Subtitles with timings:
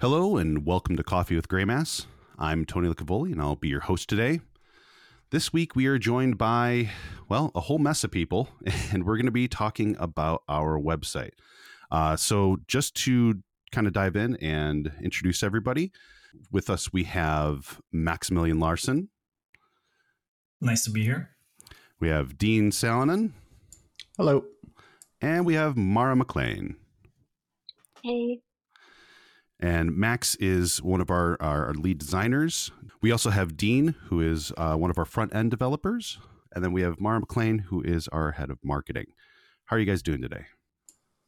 [0.00, 2.06] Hello and welcome to Coffee with Greymass.
[2.38, 4.38] I'm Tony Licavoli and I'll be your host today.
[5.30, 6.90] This week we are joined by,
[7.28, 8.48] well, a whole mess of people,
[8.92, 11.32] and we're going to be talking about our website.
[11.90, 13.42] Uh, so, just to
[13.72, 15.90] kind of dive in and introduce everybody,
[16.52, 19.08] with us we have Maximilian Larson.
[20.60, 21.30] Nice to be here.
[21.98, 23.32] We have Dean Salonen.
[24.16, 24.44] Hello.
[25.20, 26.76] And we have Mara McLean.
[28.04, 28.42] Hey.
[29.60, 32.70] And Max is one of our, our lead designers.
[33.00, 36.18] We also have Dean, who is uh, one of our front end developers.
[36.54, 39.06] And then we have Mara McLean, who is our head of marketing.
[39.66, 40.46] How are you guys doing today?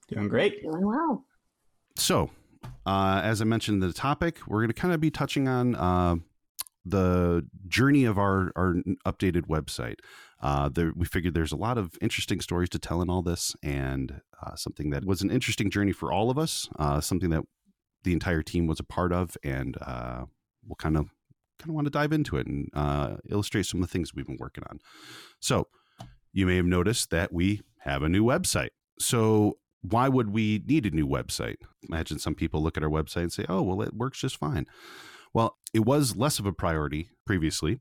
[0.09, 0.63] Doing great.
[0.63, 1.25] Doing well.
[1.97, 2.31] So,
[2.87, 6.17] uh, as I mentioned the topic, we're going to kind of be touching on uh,
[6.85, 9.97] the journey of our, our updated website.
[10.41, 13.55] Uh, there, we figured there's a lot of interesting stories to tell in all this,
[13.63, 17.45] and uh, something that was an interesting journey for all of us, uh, something that
[18.05, 20.25] the entire team was a part of, and uh,
[20.67, 21.11] we'll kind of
[21.59, 24.27] kind of want to dive into it and uh, illustrate some of the things we've
[24.27, 24.79] been working on.
[25.41, 25.69] So,
[26.33, 28.71] you may have noticed that we have a new website.
[28.99, 31.57] So, why would we need a new website?
[31.89, 34.67] Imagine some people look at our website and say, "Oh, well, it works just fine."
[35.33, 37.81] Well, it was less of a priority previously.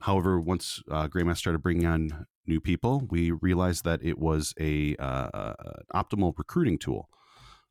[0.00, 5.28] However, once uh, started bringing on new people, we realized that it was a uh,
[5.34, 5.54] uh
[5.94, 7.08] optimal recruiting tool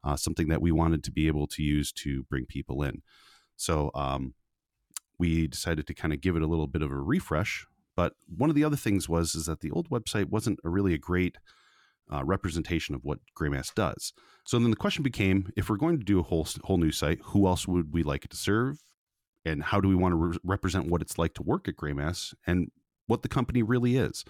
[0.03, 3.01] uh, something that we wanted to be able to use to bring people in.
[3.55, 4.33] So um,
[5.17, 7.65] we decided to kind of give it a little bit of a refresh.
[7.95, 10.93] But one of the other things was is that the old website wasn't a really
[10.93, 11.37] a great
[12.11, 14.13] uh, representation of what Greymass does.
[14.45, 17.19] So then the question became: if we're going to do a whole whole new site,
[17.25, 18.79] who else would we like it to serve,
[19.43, 22.33] and how do we want to re- represent what it's like to work at Greymass
[22.45, 22.71] and
[23.07, 24.23] what the company really is,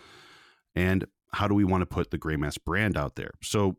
[0.75, 3.31] and how do we want to put the Greymass brand out there?
[3.43, 3.75] So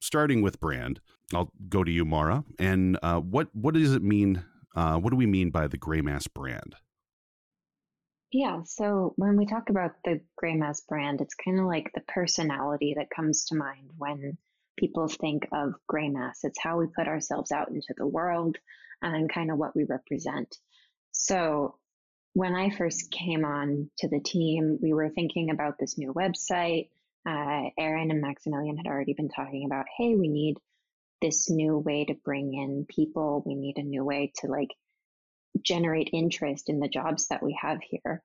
[0.00, 1.00] starting with brand,
[1.34, 2.44] I'll go to you, Mara.
[2.58, 4.44] And uh, what what does it mean?
[4.74, 6.76] Uh, what do we mean by the Greymass brand?
[8.30, 12.94] Yeah, so when we talk about the Greymass brand, it's kind of like the personality
[12.98, 14.36] that comes to mind when
[14.76, 16.44] people think of Greymass.
[16.44, 18.56] It's how we put ourselves out into the world
[19.00, 20.56] and kind of what we represent.
[21.12, 21.76] So
[22.34, 26.90] when I first came on to the team, we were thinking about this new website.
[27.26, 30.56] Uh, Aaron and Maximilian had already been talking about, hey, we need
[31.20, 33.42] this new way to bring in people.
[33.44, 34.70] We need a new way to like
[35.62, 38.22] generate interest in the jobs that we have here.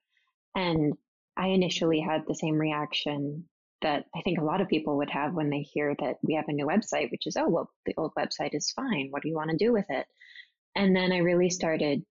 [0.55, 0.93] And
[1.35, 3.45] I initially had the same reaction
[3.81, 6.47] that I think a lot of people would have when they hear that we have
[6.47, 9.07] a new website, which is, oh, well, the old website is fine.
[9.09, 10.05] What do you want to do with it?
[10.75, 12.03] And then I really started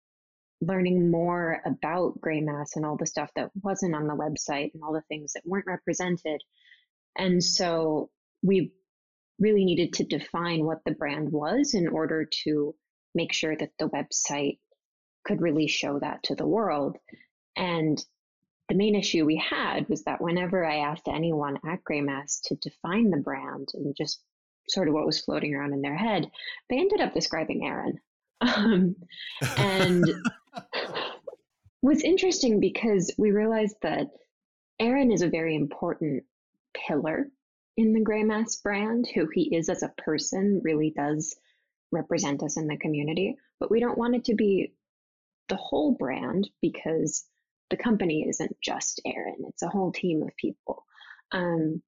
[0.60, 4.93] learning more about Greymass and all the stuff that wasn't on the website and all
[4.93, 6.43] the things that weren't represented.
[7.16, 8.10] And so
[8.43, 8.72] we
[9.38, 12.75] really needed to define what the brand was in order to
[13.15, 14.59] make sure that the website
[15.25, 16.97] could really show that to the world.
[17.56, 18.03] And
[18.69, 23.10] the main issue we had was that whenever I asked anyone at Greymass to define
[23.10, 24.22] the brand and just
[24.69, 26.31] sort of what was floating around in their head,
[26.69, 27.98] they ended up describing Aaron.
[28.42, 28.97] Um,
[29.59, 30.09] and
[31.82, 34.08] was interesting because we realized that
[34.78, 36.24] Aaron is a very important
[36.74, 37.28] pillar
[37.76, 41.36] in the Greymass brand, who he is as a person really does
[41.92, 44.72] represent us in the community, but we don't want it to be
[45.48, 47.24] the whole brand because
[47.70, 50.84] the company isn't just Aaron, it's a whole team of people.
[51.32, 51.82] Um,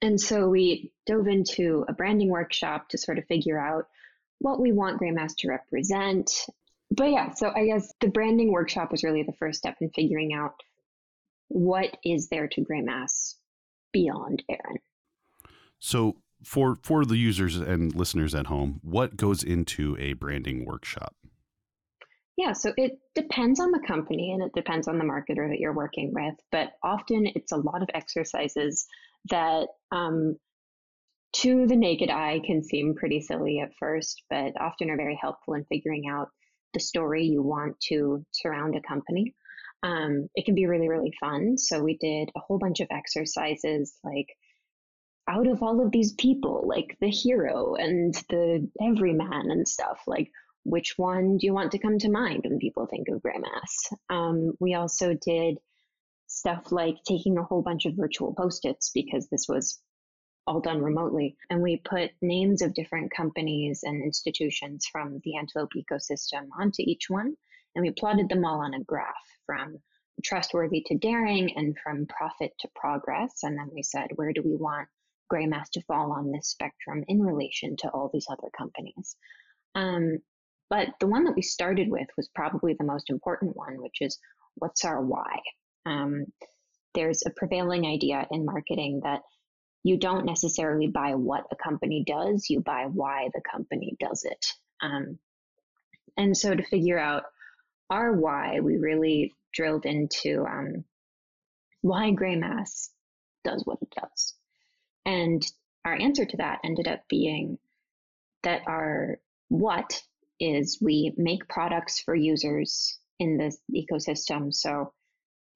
[0.00, 3.88] and so we dove into a branding workshop to sort of figure out
[4.38, 6.30] what we want Greymass to represent.
[6.90, 10.32] But yeah, so I guess the branding workshop was really the first step in figuring
[10.32, 10.54] out
[11.48, 13.34] what is there to Greymass
[13.92, 14.78] beyond Aaron.
[15.78, 21.14] So for for the users and listeners at home, what goes into a branding workshop?
[22.36, 25.72] Yeah, so it depends on the company and it depends on the marketer that you're
[25.72, 28.86] working with, but often it's a lot of exercises
[29.28, 30.36] that um,
[31.32, 35.54] to the naked eye can seem pretty silly at first, but often are very helpful
[35.54, 36.30] in figuring out
[36.78, 39.34] the story you want to surround a company.
[39.82, 41.58] Um, it can be really, really fun.
[41.58, 44.28] So we did a whole bunch of exercises like
[45.28, 50.30] out of all of these people, like the hero and the everyman and stuff, like
[50.64, 53.92] which one do you want to come to mind when people think of Greymass?
[54.08, 55.58] Um, we also did
[56.28, 59.80] stuff like taking a whole bunch of virtual post-its because this was
[60.48, 61.36] all done remotely.
[61.50, 67.04] And we put names of different companies and institutions from the Antelope ecosystem onto each
[67.08, 67.36] one.
[67.74, 69.14] And we plotted them all on a graph
[69.44, 69.76] from
[70.24, 73.42] trustworthy to daring and from profit to progress.
[73.42, 74.88] And then we said, where do we want
[75.30, 79.16] Greymass to fall on this spectrum in relation to all these other companies.
[79.74, 80.18] Um,
[80.70, 84.18] but the one that we started with was probably the most important one, which is
[84.56, 85.38] what's our why?
[85.86, 86.26] Um,
[86.94, 89.22] there's a prevailing idea in marketing that
[89.84, 94.46] you don't necessarily buy what a company does, you buy why the company does it.
[94.82, 95.18] Um,
[96.16, 97.24] and so to figure out
[97.90, 100.84] our why, we really drilled into um,
[101.80, 102.88] why Greymass
[103.44, 104.34] does what it does.
[105.06, 105.42] And
[105.84, 107.58] our answer to that ended up being
[108.42, 110.02] that our what
[110.40, 114.52] is we make products for users in this ecosystem.
[114.52, 114.92] So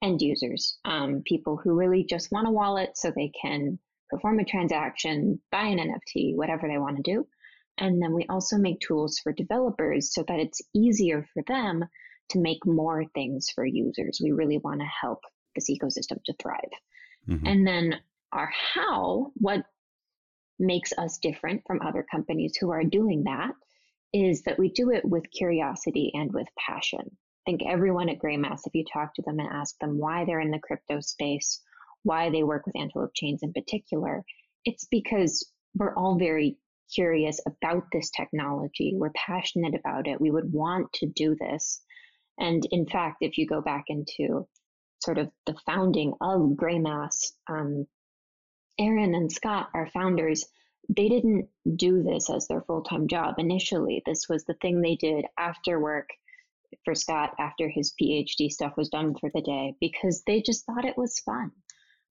[0.03, 3.79] end users, um, people who really just want a wallet so they can
[4.13, 7.27] perform a transaction, buy an NFT, whatever they want to do.
[7.79, 11.85] And then we also make tools for developers so that it's easier for them
[12.31, 14.21] to make more things for users.
[14.23, 15.21] We really want to help
[15.55, 16.61] this ecosystem to thrive.
[17.29, 17.47] Mm-hmm.
[17.47, 17.95] And then
[18.33, 19.65] our how, what
[20.59, 23.53] makes us different from other companies who are doing that
[24.13, 27.01] is that we do it with curiosity and with passion.
[27.01, 30.41] I think everyone at Greymass, if you talk to them and ask them why they're
[30.41, 31.61] in the crypto space,
[32.03, 34.25] why they work with Antelope Chains in particular,
[34.65, 36.57] it's because we're all very
[36.95, 38.95] curious about this technology.
[38.97, 40.21] We're passionate about it.
[40.21, 41.81] We would want to do this.
[42.39, 44.47] And in fact, if you go back into
[45.01, 47.87] sort of the founding of Greymass, um,
[48.79, 50.47] Aaron and Scott, our founders,
[50.89, 54.03] they didn't do this as their full time job initially.
[54.05, 56.09] This was the thing they did after work
[56.85, 60.85] for Scott after his PhD stuff was done for the day because they just thought
[60.85, 61.53] it was fun.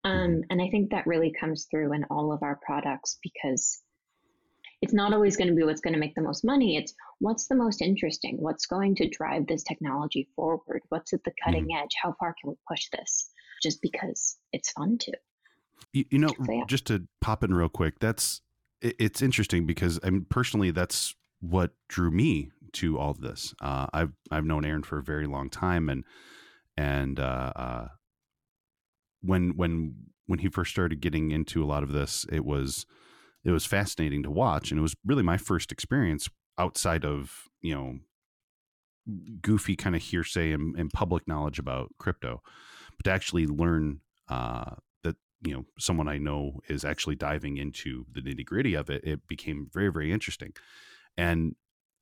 [0.05, 0.41] Um, mm-hmm.
[0.51, 3.83] and I think that really comes through in all of our products because
[4.81, 6.77] it's not always going to be what's going to make the most money.
[6.77, 11.33] It's what's the most interesting, what's going to drive this technology forward, what's at the
[11.45, 11.83] cutting mm-hmm.
[11.83, 13.31] edge, how far can we push this,
[13.63, 15.13] just because it's fun to.
[15.93, 16.63] You, you know, so, yeah.
[16.69, 18.41] just to pop in real quick, that's
[18.81, 23.55] it, it's interesting because I mean, personally, that's what drew me to all of this.
[23.61, 26.05] Uh, I've I've known Aaron for a very long time, and
[26.77, 27.89] and uh, uh,
[29.23, 29.95] when when
[30.27, 32.87] when he first started getting into a lot of this, it was
[33.45, 36.29] it was fascinating to watch, and it was really my first experience
[36.59, 37.99] outside of you know
[39.41, 42.43] goofy kind of hearsay and, and public knowledge about crypto,
[42.97, 48.05] but to actually learn uh, that you know someone I know is actually diving into
[48.13, 50.53] the nitty gritty of it, it became very very interesting,
[51.17, 51.55] and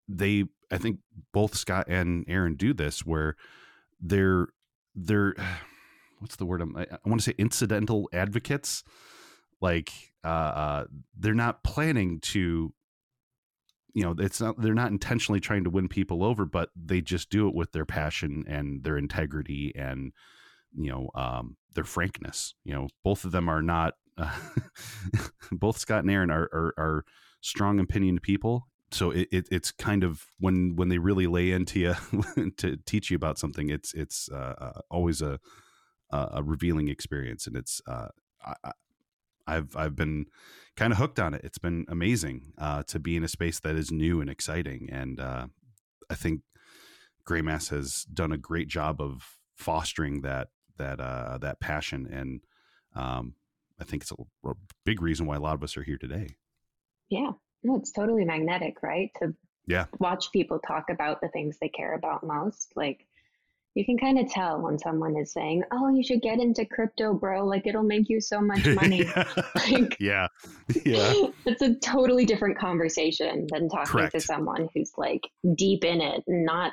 [0.08, 0.98] they I think
[1.32, 3.36] both Scott and Aaron do this where
[4.00, 4.48] they're
[4.94, 5.34] they're
[6.18, 8.84] what's the word I'm, I, I want to say incidental advocates.
[9.60, 9.90] Like
[10.24, 10.84] uh, uh,
[11.18, 12.72] they're not planning to
[13.94, 17.30] you know it's not they're not intentionally trying to win people over but they just
[17.30, 20.12] do it with their passion and their integrity and
[20.76, 22.54] you know um, their frankness.
[22.64, 24.36] You know both of them are not uh,
[25.52, 27.04] both scott and aaron are, are, are
[27.40, 28.68] strong opinion people.
[28.92, 33.10] So it, it, it's kind of when when they really lay into you to teach
[33.10, 35.40] you about something it's it's uh, uh always a
[36.10, 38.08] a revealing experience and it's uh,
[38.44, 38.72] I,
[39.46, 40.26] I've I've been
[40.76, 41.42] kind of hooked on it.
[41.44, 45.20] It's been amazing uh, to be in a space that is new and exciting, and
[45.20, 45.46] uh,
[46.10, 46.42] I think
[47.26, 50.48] Greymass has done a great job of fostering that
[50.78, 52.40] that uh, that passion, and
[52.94, 53.34] um,
[53.80, 54.54] I think it's a, a,
[54.84, 56.36] big reason why a lot of us are here today.
[57.08, 57.32] Yeah,
[57.62, 59.10] no, it's totally magnetic, right?
[59.20, 59.34] To
[59.66, 63.06] yeah watch people talk about the things they care about most, like
[63.76, 67.12] you can kind of tell when someone is saying, "Oh, you should get into crypto,
[67.12, 67.44] bro.
[67.44, 69.04] Like it'll make you so much money."
[69.54, 70.28] like, yeah,
[70.86, 71.12] yeah.
[71.44, 74.12] It's a totally different conversation than talking Correct.
[74.12, 76.72] to someone who's like deep in it and not.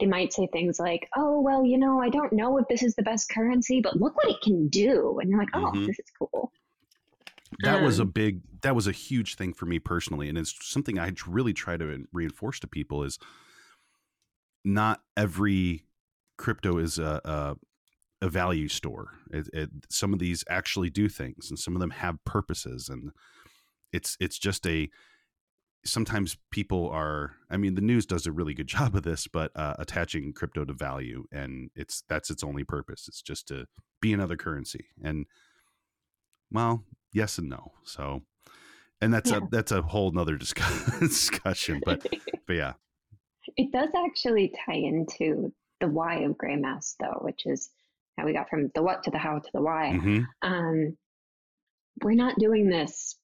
[0.00, 2.94] They might say things like, "Oh, well, you know, I don't know if this is
[2.94, 5.84] the best currency, but look what it can do," and you're like, "Oh, mm-hmm.
[5.84, 6.50] this is cool."
[7.60, 10.38] That um, was a um, big, that was a huge thing for me personally, and
[10.38, 13.18] it's something I really try to reinforce to people is
[14.64, 15.84] not every
[16.36, 17.56] crypto is a, a,
[18.22, 19.10] a value store.
[19.30, 23.10] It, it, some of these actually do things, and some of them have purposes, and
[23.92, 24.88] it's it's just a.
[25.86, 27.32] Sometimes people are.
[27.50, 30.64] I mean, the news does a really good job of this, but uh, attaching crypto
[30.64, 33.06] to value, and it's that's its only purpose.
[33.08, 33.66] It's just to
[34.00, 35.26] be another currency, and
[36.50, 37.72] well, yes and no.
[37.84, 38.22] So,
[39.00, 39.38] and that's yeah.
[39.38, 41.80] a that's a whole nother discuss, discussion.
[41.84, 42.06] But
[42.46, 42.72] but yeah,
[43.56, 47.70] it does actually tie into the why of Greymass though, which is
[48.18, 49.92] how we got from the what to the how to the why.
[49.94, 50.22] Mm-hmm.
[50.42, 50.96] Um,
[52.02, 53.16] we're not doing this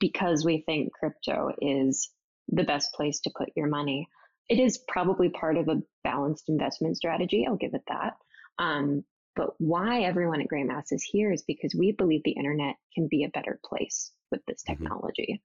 [0.00, 2.10] because we think crypto is
[2.48, 4.08] the best place to put your money.
[4.48, 7.46] It is probably part of a balanced investment strategy.
[7.46, 8.14] I'll give it that.
[8.58, 9.04] Um,
[9.34, 13.24] but why everyone at Greymass is here is because we believe the internet can be
[13.24, 14.82] a better place with this mm-hmm.
[14.82, 15.42] technology.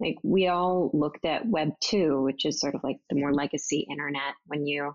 [0.00, 3.86] Like we all looked at Web 2, which is sort of like the more legacy
[3.90, 4.94] internet when you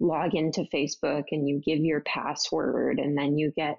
[0.00, 3.78] log into Facebook and you give your password and then you get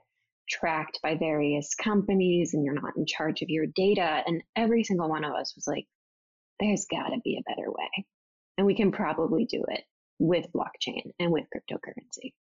[0.50, 4.22] tracked by various companies and you're not in charge of your data.
[4.26, 5.86] And every single one of us was like,
[6.60, 8.06] there's got to be a better way.
[8.58, 9.84] And we can probably do it
[10.20, 12.34] with blockchain and with cryptocurrency.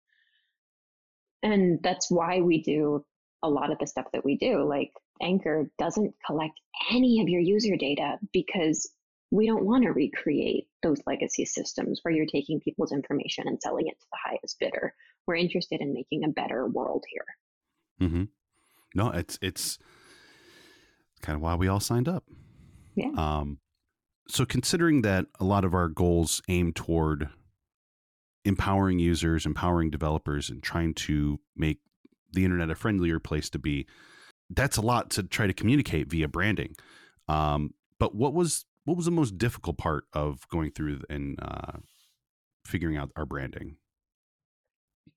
[1.41, 3.05] And that's why we do
[3.41, 4.67] a lot of the stuff that we do.
[4.67, 6.59] Like Anchor doesn't collect
[6.91, 8.91] any of your user data because
[9.31, 13.87] we don't want to recreate those legacy systems where you're taking people's information and selling
[13.87, 14.93] it to the highest bidder.
[15.27, 17.25] We're interested in making a better world here.
[18.01, 18.23] Mm-hmm.
[18.95, 19.77] No, it's it's
[21.21, 22.23] kind of why we all signed up.
[22.95, 23.11] Yeah.
[23.15, 23.59] Um,
[24.27, 27.29] so considering that a lot of our goals aim toward
[28.45, 31.79] empowering users, empowering developers, and trying to make
[32.31, 33.85] the internet a friendlier place to be,
[34.49, 36.75] that's a lot to try to communicate via branding.
[37.27, 41.77] Um, but what was what was the most difficult part of going through and uh,
[42.65, 43.75] figuring out our branding?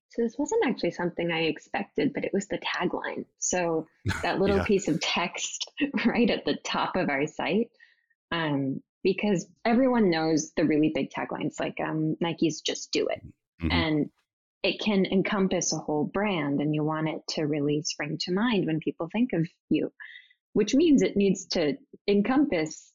[0.09, 3.25] So this wasn't actually something I expected, but it was the tagline.
[3.39, 3.87] So
[4.21, 4.65] that little Yeah.
[4.65, 5.71] piece of text
[6.05, 7.71] right at the top of our site,
[8.31, 13.23] um, because everyone knows the really big taglines like um, Nike's "Just Do It,"
[13.59, 13.71] Mhm.
[13.71, 14.09] and
[14.61, 18.67] it can encompass a whole brand, and you want it to really spring to mind
[18.67, 19.91] when people think of you,
[20.53, 21.75] which means it needs to
[22.07, 22.92] encompass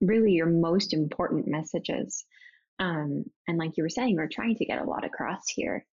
[0.00, 2.24] really your most important messages.
[2.78, 5.84] Um, and like you were saying, we're trying to get a lot across here.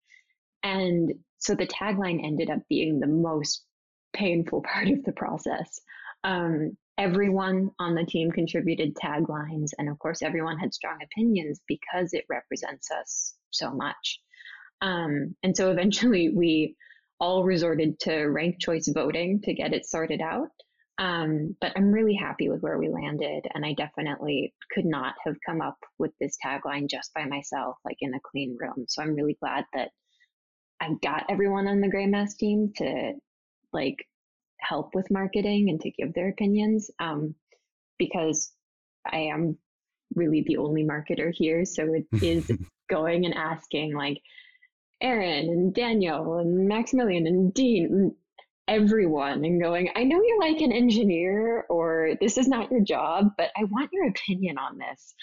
[0.62, 3.64] And so the tagline ended up being the most
[4.12, 5.80] painful part of the process.
[6.24, 12.12] Um, everyone on the team contributed taglines, and of course, everyone had strong opinions because
[12.12, 14.20] it represents us so much.
[14.80, 16.76] Um, and so eventually, we
[17.18, 20.50] all resorted to ranked choice voting to get it sorted out.
[20.98, 25.36] Um, but I'm really happy with where we landed, and I definitely could not have
[25.44, 28.86] come up with this tagline just by myself, like in a clean room.
[28.88, 29.90] So I'm really glad that
[30.80, 33.12] I got everyone on the Greymass team to
[33.72, 34.06] like
[34.58, 37.34] help with marketing and to give their opinions, um,
[37.98, 38.52] because
[39.04, 39.58] I am
[40.14, 41.66] really the only marketer here.
[41.66, 42.50] So it is
[42.88, 44.22] going and asking like
[45.02, 48.14] Aaron and Daniel and Maximilian and Dean
[48.68, 53.30] everyone and going, I know you're like an engineer or this is not your job,
[53.38, 55.14] but I want your opinion on this.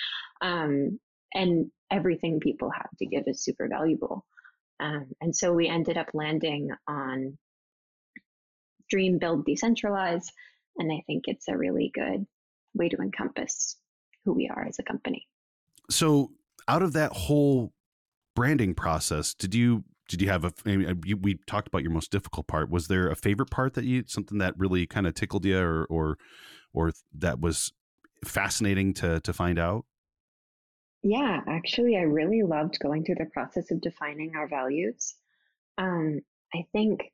[0.41, 0.99] Um,
[1.33, 4.25] and everything people have to give is super valuable.
[4.79, 7.37] Um, and so we ended up landing on
[8.89, 10.25] Dream, Build, Decentralize.
[10.77, 12.25] And I think it's a really good
[12.73, 13.77] way to encompass
[14.25, 15.27] who we are as a company.
[15.89, 16.31] so
[16.67, 17.73] out of that whole
[18.35, 22.69] branding process did you did you have a we talked about your most difficult part
[22.69, 25.85] was there a favorite part that you something that really kind of tickled you or
[25.85, 26.17] or
[26.73, 27.71] or that was
[28.25, 29.85] fascinating to to find out
[31.03, 35.15] Yeah, actually, I really loved going through the process of defining our values.
[35.77, 36.21] Um,
[36.53, 37.11] I think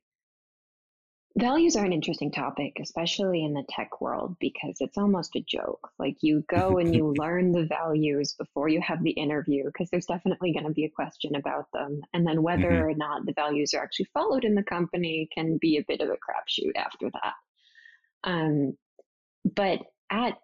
[1.38, 5.90] values are an interesting topic, especially in the tech world, because it's almost a joke.
[5.98, 10.06] Like you go and you learn the values before you have the interview, because there's
[10.06, 12.00] definitely going to be a question about them.
[12.12, 12.90] And then whether Mhm.
[12.90, 16.08] or not the values are actually followed in the company can be a bit of
[16.08, 17.34] a crapshoot after that.
[18.24, 18.76] Um,
[19.44, 20.38] but at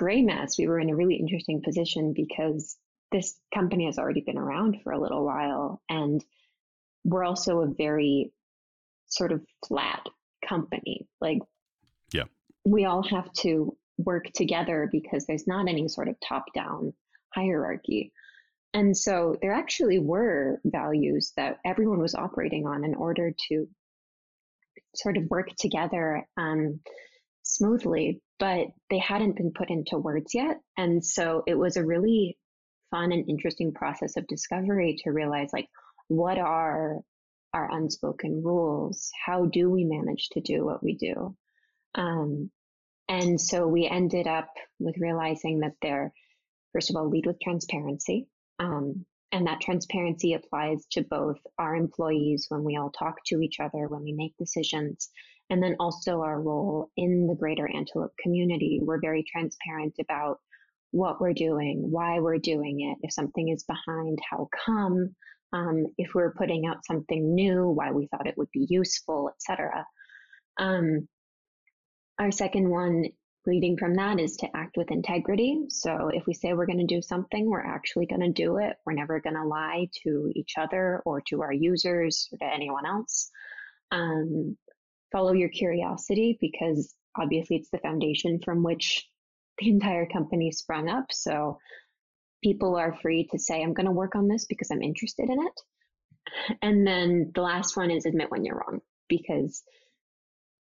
[0.00, 2.78] Greymass, we were in a really interesting position because
[3.12, 5.82] this company has already been around for a little while.
[5.90, 6.24] And
[7.04, 8.32] we're also a very
[9.06, 10.08] sort of flat
[10.52, 11.06] company.
[11.20, 11.38] Like,
[12.12, 12.24] Yeah.
[12.64, 16.92] we all have to work together because there's not any sort of top down
[17.34, 18.12] hierarchy.
[18.74, 23.68] And so there actually were values that everyone was operating on in order to
[24.94, 26.80] sort of work together um,
[27.42, 30.58] smoothly, but they hadn't been put into words yet.
[30.76, 32.38] And so it was a really
[32.90, 35.68] fun and interesting process of discovery to realize like,
[36.08, 37.00] what are
[37.54, 39.10] our unspoken rules?
[39.26, 41.36] How do we manage to do what we do?
[41.94, 42.50] Um,
[43.08, 46.12] and so we ended up with realizing that they're,
[46.72, 48.26] first of all, lead with transparency.
[48.58, 53.60] Um, and that transparency applies to both our employees when we all talk to each
[53.60, 55.10] other, when we make decisions,
[55.48, 58.80] and then also our role in the greater Antelope community.
[58.82, 60.38] We're very transparent about
[60.90, 65.14] what we're doing, why we're doing it, if something is behind, how come,
[65.52, 69.84] um, if we're putting out something new, why we thought it would be useful, etc.
[70.58, 71.08] Um,
[72.18, 73.04] our second one
[73.46, 75.64] leading from that is to act with integrity.
[75.68, 78.76] So if we say we're going to do something, we're actually going to do it.
[78.86, 82.86] We're never going to lie to each other or to our users or to anyone
[82.86, 83.30] else.
[83.90, 84.56] Um,
[85.10, 89.06] follow your curiosity because obviously it's the foundation from which
[89.58, 91.06] the entire company sprung up.
[91.10, 91.58] So
[92.42, 95.40] people are free to say, I'm going to work on this because I'm interested in
[95.40, 95.60] it.
[96.62, 99.62] And then the last one is admit when you're wrong, because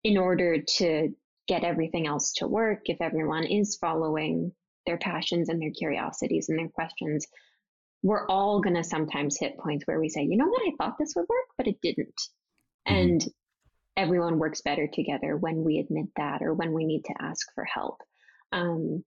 [0.04, 1.14] in order to
[1.49, 4.52] get everything else to work, if everyone is following
[4.87, 7.26] their passions and their curiosities and their questions,
[8.02, 10.97] we're all going to sometimes hit points where we say, you know what, I thought
[10.99, 12.21] this would work, but it didn't.
[12.87, 12.95] Mm-hmm.
[12.95, 13.25] And
[13.97, 17.64] everyone works better together when we admit that or when we need to ask for
[17.64, 18.00] help.
[18.52, 19.02] Um,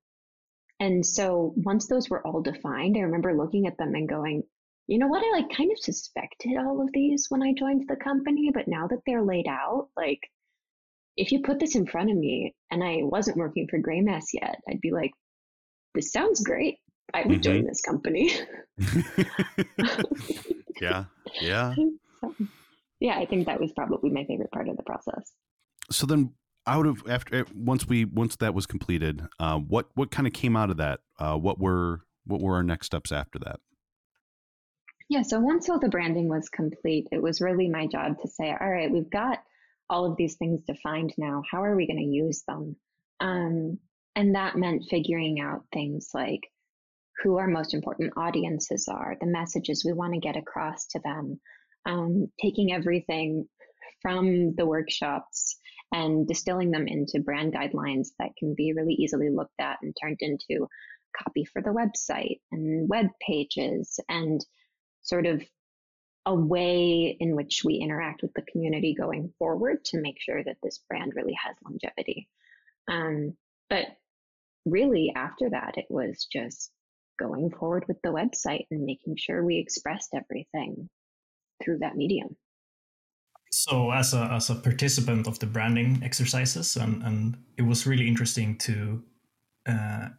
[0.80, 4.44] and so once those were all defined, I remember looking at them and going,
[4.88, 7.96] you know what, I like kind of suspected all of these when I joined the
[7.96, 10.20] company, but now that they're laid out, like
[11.18, 14.60] if you put this in front of me and I wasn't working for Greymass yet,
[14.70, 15.12] I'd be like,
[15.94, 16.78] this sounds great.
[17.14, 17.42] I would mm-hmm.
[17.42, 18.32] join this company.
[20.82, 21.06] yeah.
[21.42, 21.76] Yeah.
[23.00, 25.32] yeah, I think that was probably my favorite part of the process.
[25.92, 26.34] So then
[26.70, 30.34] out of after eh, once we once that was completed, uh, what what kind of
[30.34, 31.02] came out of that?
[31.18, 33.60] Uh, what were what were our next steps after that?
[35.10, 38.56] Yeah, so once all the branding was complete, it was really my job to say,
[38.60, 39.40] all right, we've got
[39.90, 41.42] all of these things defined now.
[41.52, 42.76] How are we going to use them?
[43.20, 43.80] Um,
[44.16, 46.42] and that meant figuring out things like
[47.24, 51.40] who our most important audiences are, the messages we want to get across to them,
[51.88, 53.48] um, taking everything
[54.04, 55.58] from the workshops
[55.92, 60.20] and distilling them into brand guidelines that can be really easily looked at and turned
[60.22, 60.68] into
[61.18, 64.46] copy for the website and web pages and
[65.02, 65.44] sort of
[66.26, 70.58] a way in which we interact with the community going forward to make sure that
[70.62, 72.28] this brand really has longevity.
[72.88, 73.36] Um,
[73.70, 73.86] but
[74.66, 76.72] really, after that, it was just
[77.18, 80.90] going forward with the website and making sure we expressed everything
[81.64, 82.36] through that medium.
[83.52, 88.08] So, as a as a participant of the branding exercises, and and it was really
[88.08, 89.04] interesting to
[89.68, 90.10] uh,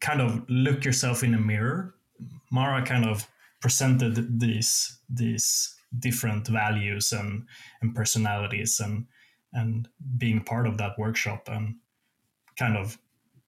[0.00, 1.94] kind of look yourself in a mirror.
[2.52, 3.26] Mara kind of
[3.60, 7.46] presented these these different values and
[7.82, 9.06] and personalities and
[9.52, 11.76] and being part of that workshop and
[12.56, 12.98] kind of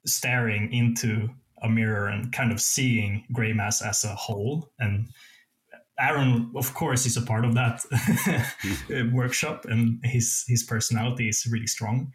[0.05, 1.29] staring into
[1.63, 5.09] a mirror and kind of seeing Greymass as a whole and
[6.03, 7.85] Aaron, of course, is a part of that
[9.13, 12.13] workshop, and his his personality is really strong.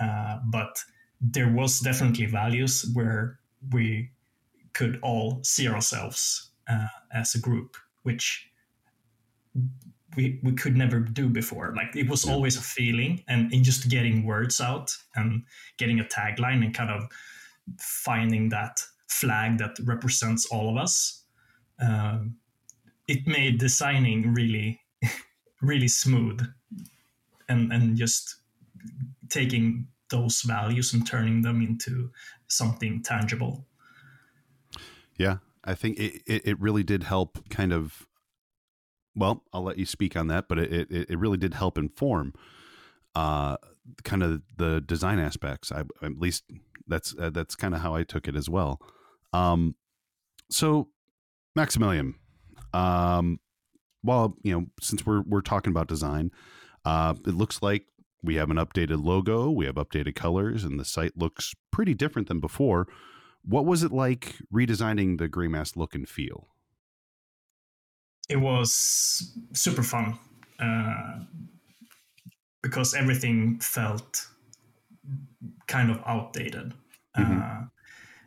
[0.00, 0.78] Uh, but
[1.20, 3.40] there was definitely values where
[3.72, 4.10] we
[4.72, 8.48] could all see ourselves uh, as a group, which
[10.16, 11.74] we we could never do before.
[11.76, 15.42] Like it was always a feeling, and in just getting words out and
[15.76, 17.08] getting a tagline and kind of
[17.80, 21.24] finding that flag that represents all of us.
[21.80, 22.36] Um,
[23.06, 24.80] it made designing really
[25.62, 26.40] really smooth
[27.48, 28.36] and and just
[29.28, 32.10] taking those values and turning them into
[32.48, 33.66] something tangible.
[35.18, 38.06] Yeah i think it, it, really did help kind of
[39.16, 42.34] well i'll let you speak on that but it, it, it really did help inform
[43.14, 43.56] uh
[44.02, 45.70] kind of the design aspects.
[45.70, 46.44] I at least
[46.86, 48.80] that's uh, that's kind of how i took it as well.
[49.32, 49.74] Um
[50.50, 50.88] so
[51.56, 52.14] maximilian
[52.74, 53.38] um,
[54.02, 56.30] well, you know, since we're we're talking about design,
[56.84, 57.86] uh, it looks like
[58.22, 62.28] we have an updated logo, we have updated colors, and the site looks pretty different
[62.28, 62.86] than before.
[63.44, 66.48] What was it like redesigning the Greymass look and feel?
[68.28, 70.18] It was super fun
[70.58, 71.20] uh,
[72.62, 74.26] because everything felt
[75.66, 76.72] kind of outdated.
[77.16, 77.40] Mm-hmm.
[77.40, 77.66] Uh,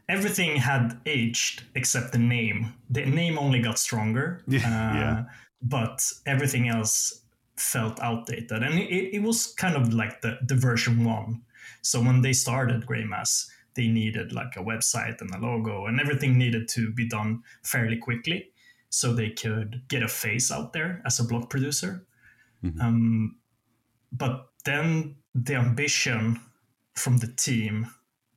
[0.09, 2.73] everything had aged except the name.
[2.89, 4.41] The name only got stronger.
[4.47, 4.59] Yeah.
[4.59, 5.23] Uh, yeah.
[5.61, 7.23] But everything else
[7.57, 8.63] felt outdated.
[8.63, 11.41] And it, it was kind of like the, the version one.
[11.81, 16.37] So when they started Greymass, they needed like a website and a logo, and everything
[16.37, 18.51] needed to be done fairly quickly
[18.89, 22.05] so they could get a face out there as a block producer.
[22.63, 22.81] Mm-hmm.
[22.81, 23.35] Um,
[24.11, 26.39] but then the ambition
[26.95, 27.87] from the team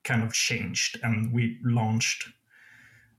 [0.04, 2.28] kind of changed and we launched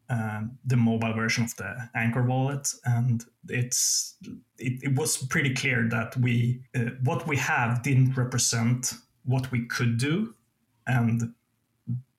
[0.10, 4.18] uh, the mobile version of the anchor wallet and it's
[4.58, 9.66] it, it was pretty clear that we uh, what we have didn't represent what we
[9.68, 10.34] could do
[10.88, 11.34] and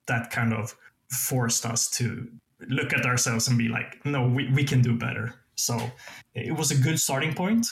[0.07, 0.75] that kind of
[1.09, 2.27] forced us to
[2.67, 5.35] look at ourselves and be like no we, we can do better.
[5.55, 5.77] So
[6.33, 7.67] it was a good starting point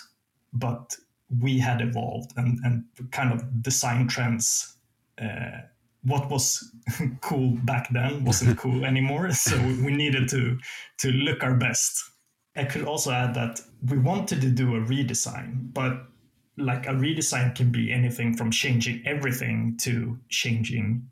[0.54, 0.95] but
[1.39, 4.75] we had evolved and, and kind of design trends
[5.21, 5.62] uh,
[6.03, 6.71] what was
[7.21, 9.29] cool back then wasn't cool anymore.
[9.31, 10.57] So we needed to
[10.99, 12.03] to look our best.
[12.55, 16.07] I could also add that we wanted to do a redesign, but
[16.57, 21.09] like a redesign can be anything from changing everything to changing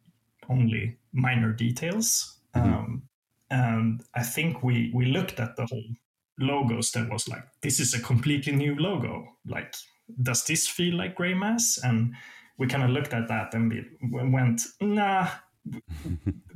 [0.49, 2.39] only minor details.
[2.56, 2.62] Mhm.
[2.62, 3.04] Um,
[3.49, 5.95] and I think we we looked at the whole
[6.39, 9.38] logos that was like, this is a completely new logo.
[9.45, 9.73] Like,
[10.21, 11.80] does this feel like Greymass?
[11.84, 12.15] And
[12.60, 15.28] we kind of looked at that and we we went, nah.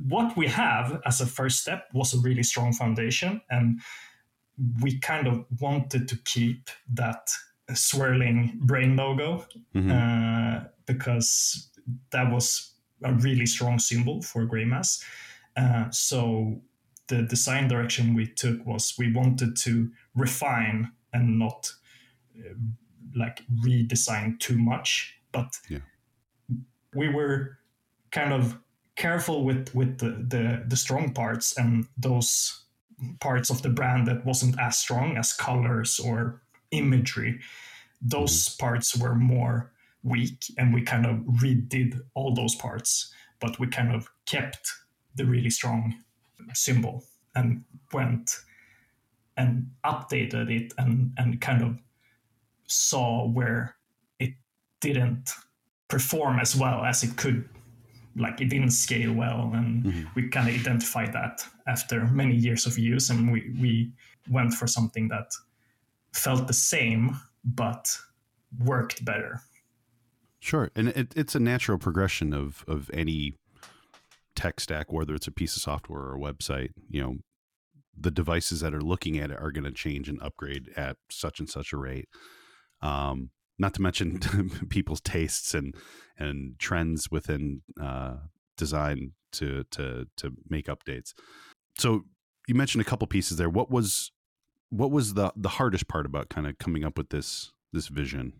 [0.08, 3.80] What we have as a first step was a really strong foundation, and
[4.82, 7.30] we kind of wanted to keep that
[7.74, 9.90] swirling brain logo Mhm.
[9.90, 11.70] uh, because
[12.10, 15.02] that was a really strong symbol for Greymass.
[15.56, 16.60] Uh, so
[17.08, 21.72] the design direction we took was we wanted to refine and not
[22.38, 22.54] uh,
[23.14, 25.80] like redesign too much, but Yeah.
[26.94, 27.58] We were
[28.10, 28.58] kind of
[28.96, 32.64] careful with with the, the the strong parts and those
[33.20, 37.40] parts of the brand that wasn't as strong as colors or imagery.
[38.00, 38.64] Those mm-hmm.
[38.64, 43.94] parts were more weak and we kind of redid all those parts but we kind
[43.94, 44.70] of kept
[45.16, 45.94] the really strong
[46.54, 47.04] symbol
[47.34, 48.36] and went
[49.36, 51.78] and updated it and and kind of
[52.66, 53.76] saw where
[54.18, 54.32] it
[54.80, 55.32] didn't
[55.88, 57.48] perform as well as it could
[58.16, 60.14] like it didn't scale well and Mhm.
[60.14, 63.92] we kind of identified that after many years of use and we we
[64.30, 65.32] went for something that
[66.12, 67.98] felt the same but
[68.58, 69.40] worked better
[70.40, 73.32] Sure, and it, it's a natural progression of of any
[74.34, 76.70] tech stack, whether it's a piece of software or a website.
[76.90, 77.16] You know,
[77.96, 81.40] the devices that are looking at it are going to change and upgrade at such
[81.40, 82.08] and such a rate.
[82.82, 84.18] Um, not to mention
[84.68, 85.74] people's tastes and
[86.18, 88.16] and trends within uh,
[88.56, 91.12] design to to to make updates.
[91.78, 92.04] So
[92.46, 93.48] you mentioned a couple pieces there.
[93.48, 94.12] What was
[94.70, 98.32] what was the the hardest part about kind of coming up with this this vision?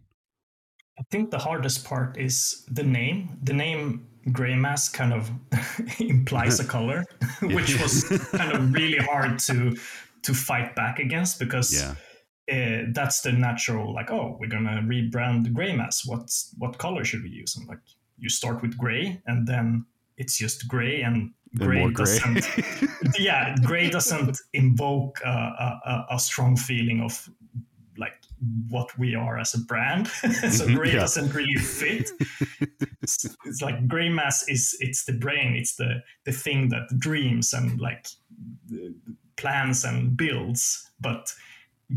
[0.98, 3.36] I think the hardest part is the name.
[3.42, 5.30] The name Greymass kind of
[5.98, 7.04] implies a color,
[7.42, 9.76] which was kind of really hard to
[10.22, 11.94] to fight back against because Yeah.
[12.52, 16.02] Uh, that's the natural like oh we're gonna rebrand Greymass.
[16.06, 17.56] What's what color should we use?
[17.56, 17.78] And like
[18.18, 19.86] you start with gray and then
[20.18, 22.04] it's just gray and And gray gray.
[22.04, 22.46] doesn't
[23.18, 27.28] yeah gray doesn't invoke a, a, a- strong feeling of
[27.96, 28.12] like
[28.68, 31.00] what we are as a brand so Mhm, gray yeah.
[31.00, 32.10] doesn't really fit
[33.02, 37.80] it's, it's like Greymass is it's the brain it's the the thing that dreams and
[37.80, 38.06] like
[39.36, 41.32] plans and builds but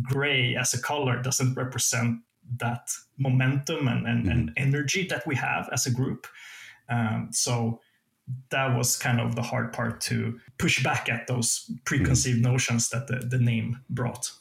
[0.03, 2.19] gray as a color doesn't represent
[2.57, 6.27] that momentum and, and, and energy that we have as a group
[6.89, 7.79] um, so
[8.49, 13.07] that was kind of the hard part to push back at those preconceived notions that
[13.07, 14.31] the, the name brought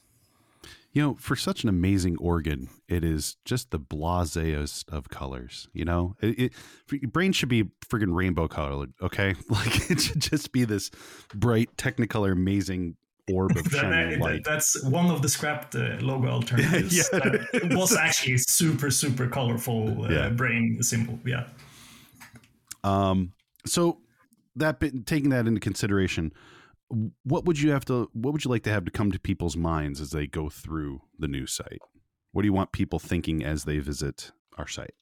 [0.93, 5.69] You know, for such an amazing organ, it is just the blaseest of colors.
[5.73, 6.53] You know, it, it
[6.91, 8.93] your brain should be friggin' rainbow colored.
[9.01, 10.91] Okay, like it should just be this
[11.35, 12.97] bright Technicolor, amazing
[13.33, 14.45] orb of That- shining that- light.
[14.45, 16.95] that's one of the scrapped uh, logo alternatives.
[17.13, 20.29] Yeah, that it was actually super, super colorful uh, Yeah.
[20.31, 21.19] brain symbol.
[21.25, 21.47] Yeah.
[22.85, 23.33] Um,
[23.67, 23.99] so
[24.55, 26.33] that bit, taking that into consideration,
[27.25, 28.09] what would you have to?
[28.13, 31.03] What would you like to have to come to people's minds as they go through
[31.19, 31.81] the new site?
[32.33, 34.95] What do you want people thinking as they visit our site?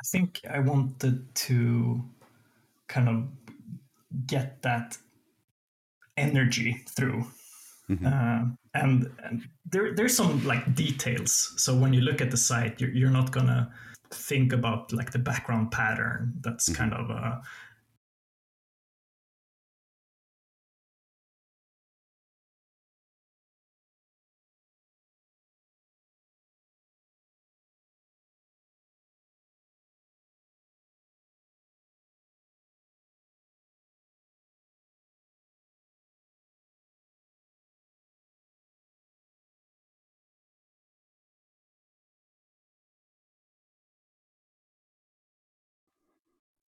[0.00, 2.02] I think I wanted to
[2.88, 3.24] kind of
[4.26, 4.96] get that
[6.16, 7.26] energy through.
[7.88, 8.04] Mhm.
[8.04, 11.54] Uh, and, and there, there's some like details.
[11.56, 13.72] So when you look at the site, you're, you're not gonna
[14.10, 16.34] think about like the background pattern.
[16.40, 16.74] That's Mhm.
[16.76, 17.36] kind of uh,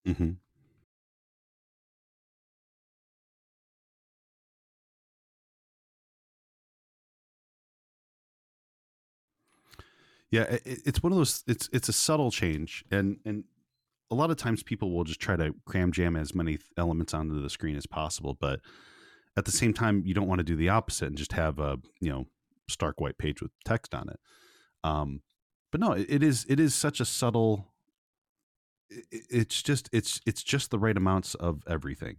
[0.09, 0.31] Mm-hmm.
[10.31, 11.43] Yeah, it, it's one of those.
[11.47, 13.45] It's it's a subtle change, and and
[14.11, 17.41] a lot of times people will just try to cram jam as many elements onto
[17.41, 18.61] the screen as possible, but
[19.37, 21.79] at the same time, you don't want to do the opposite and just have a
[22.01, 22.27] you know
[22.69, 24.21] stark white page with text on it.
[24.85, 25.23] Um,
[25.71, 27.73] but no, it, it is it is such a subtle.
[28.91, 32.19] It- It's just it's it's just the right amounts of everything.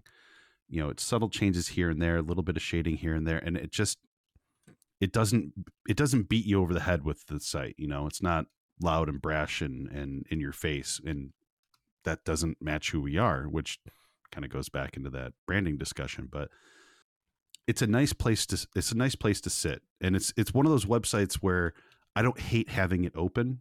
[0.69, 3.27] You know, it's subtle changes here and there, a little bit of shading here and
[3.27, 3.97] there, and it just
[4.99, 5.53] it doesn't
[5.87, 8.45] it doesn't beat you over the head with the site you know it's not
[8.81, 11.31] loud and brash and and in your face and
[12.05, 13.79] that doesn't match who we are, which
[14.31, 16.29] kind of goes back into that branding discussion.
[16.31, 16.49] But
[17.67, 20.65] it's a nice place to it's a nice place to sit, and it's it's one
[20.65, 21.73] of those websites where
[22.15, 23.59] I don't hate having it open.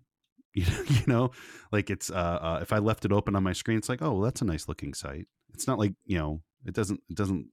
[0.89, 1.31] You know,
[1.73, 4.13] like it's uh, uh, if I left it open on my screen, it's like, oh,
[4.13, 5.27] well, that's a nice looking site.
[5.55, 7.47] It's not like you know, it doesn't it doesn't.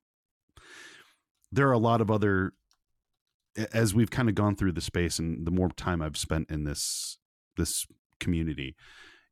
[1.51, 2.53] There are a lot of other
[3.73, 6.65] as we've kind of gone through the space and the more time I've spent in
[6.65, 7.17] this
[7.57, 7.85] this
[8.19, 8.75] community,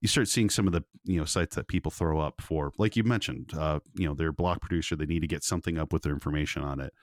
[0.02, 2.96] you start seeing some of the you know sites that people throw up for, like
[2.96, 4.96] you mentioned, uh, you know, their block producer.
[4.96, 6.94] They need to get something up with their information on it,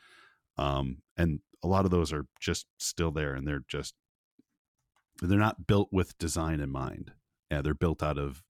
[0.57, 3.95] um, and a lot of those are just still there, and they're just
[5.27, 7.13] they're not built with design in mind.
[7.51, 8.43] Yeah, they're built out of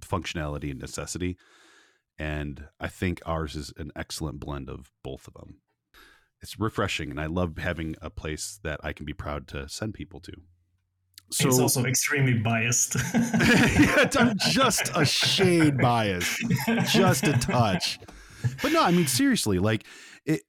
[0.00, 1.36] functionality and necessity.
[2.18, 5.56] And I think ours is an excellent blend of both of them
[6.44, 9.94] it's refreshing and I love having a place that I can be proud to send
[9.94, 10.32] people to.
[11.30, 12.96] So it's also extremely biased.
[13.14, 16.44] I'm just a shade biased,
[16.88, 17.98] just a touch.
[18.60, 19.86] But no, I mean seriously, like
[20.26, 20.42] it.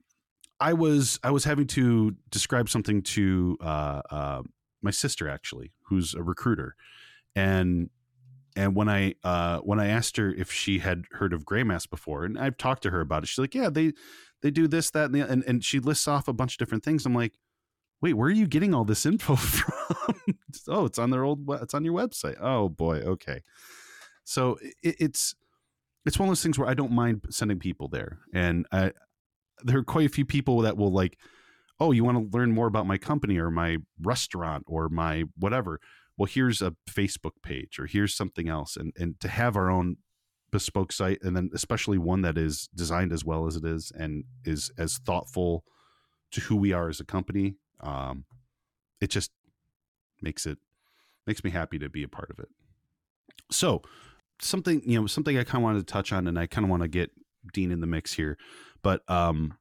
[0.60, 4.42] I was I was having to describe something to uh, uh,
[4.86, 6.76] my sister actually, who's a recruiter,
[7.36, 7.90] and
[8.56, 12.24] and when I uh, when I asked her if she had heard of Greymass before,
[12.24, 13.92] and I've talked to her about it, she's like, "Yeah, they
[14.42, 16.84] they do this, that, and, the, and and she lists off a bunch of different
[16.84, 17.06] things.
[17.06, 17.34] I'm like,
[18.02, 20.16] wait, where are you getting all this info from?
[20.68, 22.36] oh, it's on their old, it's on your website.
[22.40, 23.42] Oh boy, okay.
[24.24, 25.36] So it, it's
[26.06, 28.92] it's one of those things where I don't mind sending people there, and I
[29.64, 31.18] there are quite a few people that will like,
[31.80, 35.80] oh, you want to learn more about my company or my restaurant or my whatever.
[36.18, 39.98] Well, here's a Facebook page or here's something else, and and to have our own
[40.56, 44.24] bespoke site and then especially one that is designed as well as it is and
[44.46, 45.66] is as thoughtful
[46.32, 48.24] to who we are as a company um,
[49.02, 49.32] it just
[50.22, 50.58] makes it
[51.28, 52.48] makes me happy to be a part of it
[53.52, 53.82] so
[54.40, 56.72] something you know something i kind of wanted to touch on and i kind of
[56.72, 57.12] want to get
[57.54, 58.38] dean in the mix here
[58.82, 59.58] but um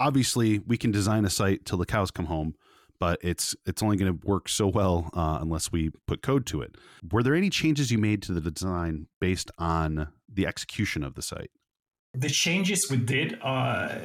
[0.00, 2.54] obviously we can design a site till the cows come home
[2.98, 6.62] but it's it's only going to work so well uh, unless we put code to
[6.62, 6.76] it.
[7.10, 11.22] Were there any changes you made to the design based on the execution of the
[11.22, 11.50] site?
[12.14, 13.98] The changes we did uh,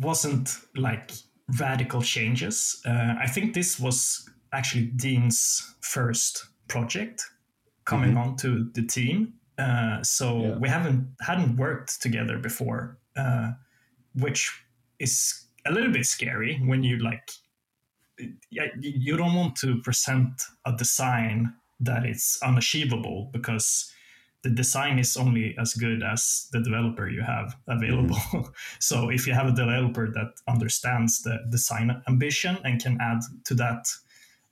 [0.00, 1.12] wasn't like
[1.58, 2.80] radical changes.
[2.86, 7.22] Uh, I think this was actually Dean's first project
[7.84, 8.30] coming mm-hmm.
[8.30, 9.34] onto the team.
[9.58, 10.56] Uh, so yeah.
[10.56, 13.50] we haven't hadn't worked together before, uh,
[14.14, 14.63] which
[15.04, 17.30] is a little bit scary when you like
[18.48, 23.92] you don't want to present a design that is unachievable because
[24.44, 28.14] the design is only as good as the developer you have available.
[28.16, 28.50] Mm-hmm.
[28.78, 33.54] so if you have a developer that understands the design ambition and can add to
[33.54, 33.86] that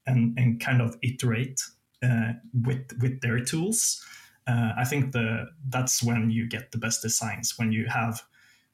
[0.06, 1.60] and, and kind of iterate
[2.02, 2.32] uh,
[2.64, 4.02] with with their tools,
[4.48, 7.58] uh, I think the that's when you get the best designs.
[7.58, 8.22] When you have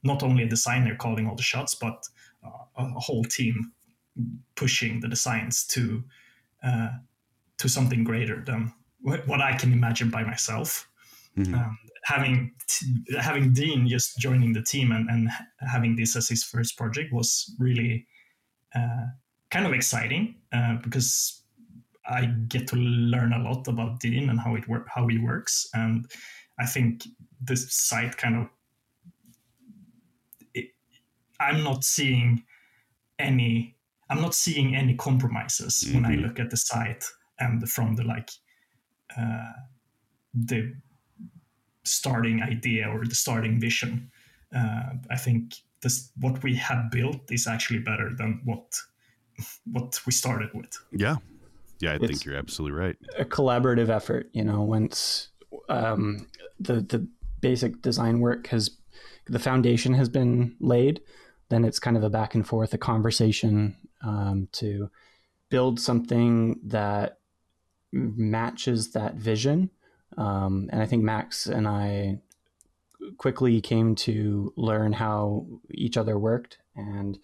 [0.02, 2.04] not only a designer calling all the shots, but
[2.44, 3.72] uh, a whole team
[4.56, 6.02] pushing the designs to
[6.62, 6.90] uh,
[7.58, 10.88] to something greater than what I can imagine by myself.
[11.36, 11.54] Mm-hmm.
[11.54, 12.52] Um, having
[13.20, 15.28] having Dean just joining the team and, and
[15.60, 18.06] having this as his first project was really
[18.74, 19.06] uh,
[19.50, 21.42] kind of exciting uh, because
[22.06, 25.68] I get to learn a lot about Dean and how it work how he works,
[25.74, 26.06] and
[26.58, 27.06] I think
[27.40, 28.48] this site kind of
[31.40, 32.44] I'm not seeing
[33.18, 33.76] any
[34.10, 35.94] I'm not seeing any compromises mm-hmm.
[35.94, 36.26] when I mm-hmm.
[36.26, 37.04] look at the site
[37.38, 38.30] and from the like
[39.16, 39.52] uh,
[40.34, 40.74] the
[41.84, 44.10] starting idea or the starting vision.
[44.54, 48.74] Uh, I think this what we have built is actually better than what
[49.72, 50.78] what we started with.
[50.92, 51.16] Yeah,
[51.80, 52.96] yeah, I it's think you're absolutely right.
[53.18, 55.28] A collaborative effort, you know, once
[55.68, 56.26] um,
[56.58, 57.06] the the
[57.40, 58.70] basic design work has
[59.26, 61.00] the foundation has been laid,
[61.48, 64.90] then it's kind of a back and forth, a conversation um, to
[65.48, 67.18] build something that
[67.92, 69.70] matches that vision.
[70.16, 72.18] Um, and I think Max and I
[73.16, 77.18] quickly came to learn how each other worked and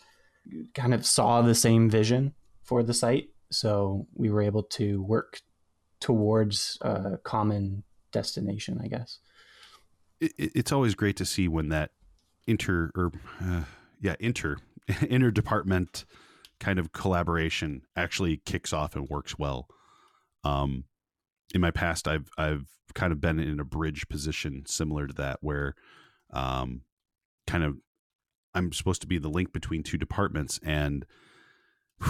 [0.74, 3.30] kind of saw the same vision for the site.
[3.50, 5.40] So we were able to work
[6.00, 7.82] towards a common
[8.12, 9.18] destination, I guess.
[10.20, 11.90] it's always great to see when that
[12.46, 13.64] inter or uh,
[14.04, 16.04] yeah inter interdepartment
[16.60, 19.66] kind of collaboration actually kicks off and works well.
[20.44, 20.84] Um,
[21.54, 25.38] in my past, I've I've kind of been in a bridge position similar to that,
[25.40, 25.74] where
[26.32, 26.82] um,
[27.46, 27.76] kind of
[28.54, 31.06] I'm supposed to be the link between two departments, and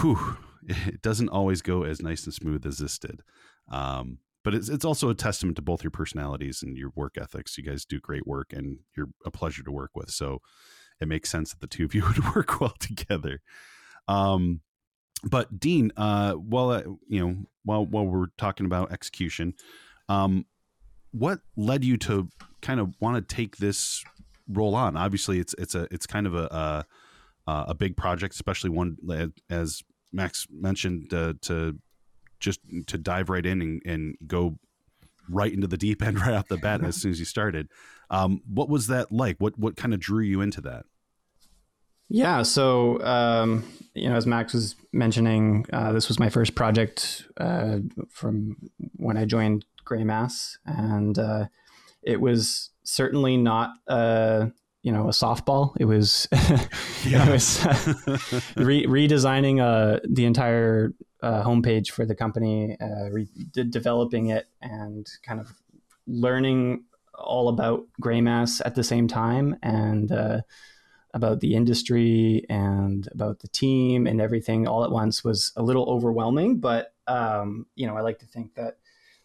[0.01, 3.21] whew, it doesn't always go as nice and smooth as this did.
[3.71, 7.57] Um, but it's it's also a testament to both your personalities and your work ethics.
[7.57, 10.11] You guys do great work, and you're a pleasure to work with.
[10.11, 10.39] So
[11.01, 13.41] it makes sense that the two of you would work well together.
[14.07, 14.61] Um,
[15.23, 19.53] but Dean, uh, while uh, you know, while while we're talking about execution,
[20.09, 20.45] um,
[21.11, 22.29] what led you to
[22.61, 24.03] kind of want to take this
[24.47, 24.97] role on?
[24.97, 26.85] Obviously, it's it's a it's kind of a
[27.47, 28.97] a, a big project, especially one
[29.49, 29.81] as
[30.11, 31.77] Max mentioned uh, to
[32.39, 34.59] just to dive right in and, and, go
[35.29, 37.69] right into the deep end right off the bat as soon as you started.
[38.09, 39.37] Um, what was that like?
[39.39, 40.85] What what kind of drew you into that?
[42.07, 47.25] Yeah, so um, you know, as Max was mentioning, uh, this was my first project
[47.37, 48.57] uh, from
[48.97, 51.45] when I joined Greymass, and uh,
[52.03, 54.47] it was certainly not uh,
[54.83, 55.75] you know a softball.
[55.79, 57.65] It was it was
[58.55, 62.77] re- redesigning uh, the entire uh, homepage for the company,
[63.09, 65.51] re- developing it, and kind of
[66.05, 66.83] learning
[67.17, 70.11] all about Greymass at the same time, and
[71.15, 75.89] about the industry and about the team and everything all at once was a little
[75.89, 76.59] overwhelming.
[76.59, 78.77] But um, you know, I like to think that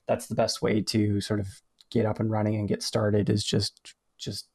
[0.06, 1.48] that's the best way to sort of
[1.90, 4.46] get up and running and get started is just just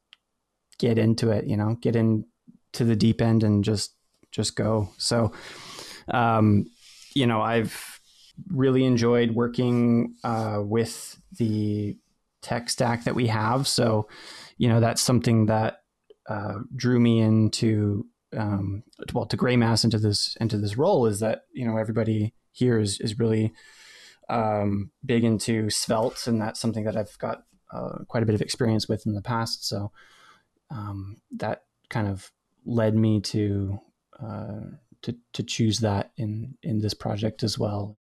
[0.77, 1.45] get into it.
[1.45, 2.25] You know, get in
[2.71, 3.93] to the deep end and just
[4.31, 4.89] just go.
[4.97, 5.33] So,
[6.07, 6.67] um,
[7.13, 7.99] you know, I've
[8.47, 11.97] really enjoyed working uh, with the
[12.45, 13.67] tech stack that we have.
[13.67, 14.07] So,
[14.57, 15.79] you know, that's something that
[16.29, 18.05] uh, drew me into
[18.37, 22.79] um, well to Greymass into this into this role is that you know everybody here
[22.79, 23.53] is is really
[24.29, 28.41] um, big into svelte and that's something that I've got uh, quite a bit of
[28.41, 29.91] experience with in the past so
[30.69, 32.31] um, that kind of
[32.65, 33.79] led me to
[34.21, 34.61] uh,
[35.03, 37.97] to to choose that in in this project as well.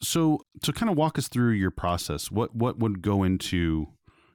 [0.00, 3.88] So to kind of walk us through your process, what what would go into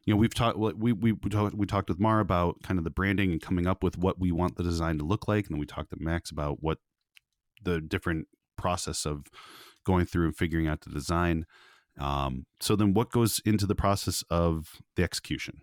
[0.06, 2.84] you know we've talked we we we talked we talked with Mar about kind of
[2.84, 5.56] the branding and coming up with what we want the design to look like, and
[5.56, 6.80] then we talked to Max about what
[7.63, 9.23] the different process of
[9.86, 11.45] going through and figuring out the design.
[11.99, 15.62] Um, so then, what goes into the process of the execution?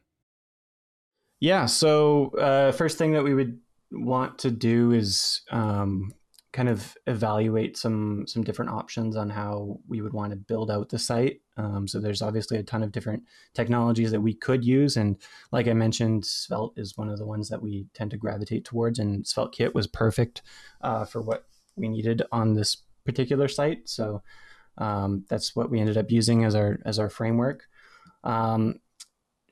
[1.41, 1.67] Yeah.
[1.67, 3.59] So uh, first thing that we would
[3.91, 6.13] want to do is um,
[6.53, 10.89] kind of evaluate some some different options on how we would want to build out
[10.89, 11.41] the site.
[11.57, 13.23] Um, so there's obviously a ton of different
[13.55, 15.17] technologies that we could use, and
[15.53, 18.99] like I mentioned, Svelte is one of the ones that we tend to gravitate towards,
[18.99, 20.43] and Svelte Kit was perfect
[20.81, 23.89] uh, for what we needed on this particular site.
[23.89, 24.23] So
[24.79, 27.65] um, that's what we ended up using as our as our framework.
[28.25, 28.81] Um,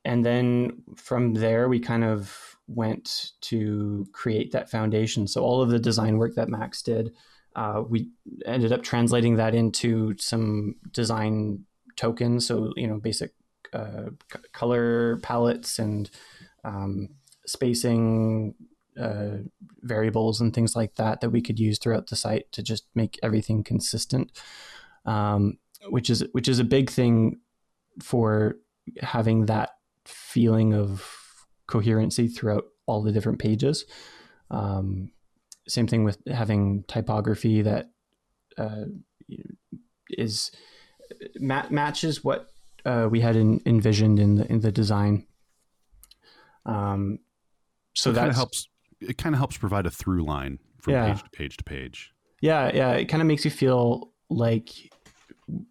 [0.04, 5.26] and then from there, we kind of went to create that foundation.
[5.26, 7.12] So all of the design work that Max did,
[7.57, 8.09] uh, we
[8.46, 11.64] ended up translating that into some design
[11.96, 12.46] tokens.
[12.46, 13.33] So you know, basic
[13.72, 16.11] uh, c- color palettes and
[16.64, 17.09] um,
[17.46, 18.54] spacing
[18.98, 19.38] uh,
[19.83, 23.18] variables and things like that that we could use throughout the site to just make
[23.22, 24.31] everything consistent.
[25.07, 27.40] Um, which is which is a big thing
[28.02, 28.57] for
[29.00, 29.70] having that
[30.04, 31.17] feeling of
[31.68, 33.85] coherency throughout all the different pages.
[34.50, 35.12] Um,
[35.68, 37.90] same thing with having typography that
[38.57, 38.87] uh,
[40.11, 40.50] is
[41.38, 42.48] ma- matches what
[42.85, 45.26] uh, we had in, envisioned in the in the design.
[46.66, 47.20] Um,
[47.94, 48.68] so that helps.
[49.00, 51.12] It kind of helps provide a through line from yeah.
[51.12, 52.14] page to page to page.
[52.40, 52.92] Yeah, yeah.
[52.92, 54.70] It kind of makes you feel like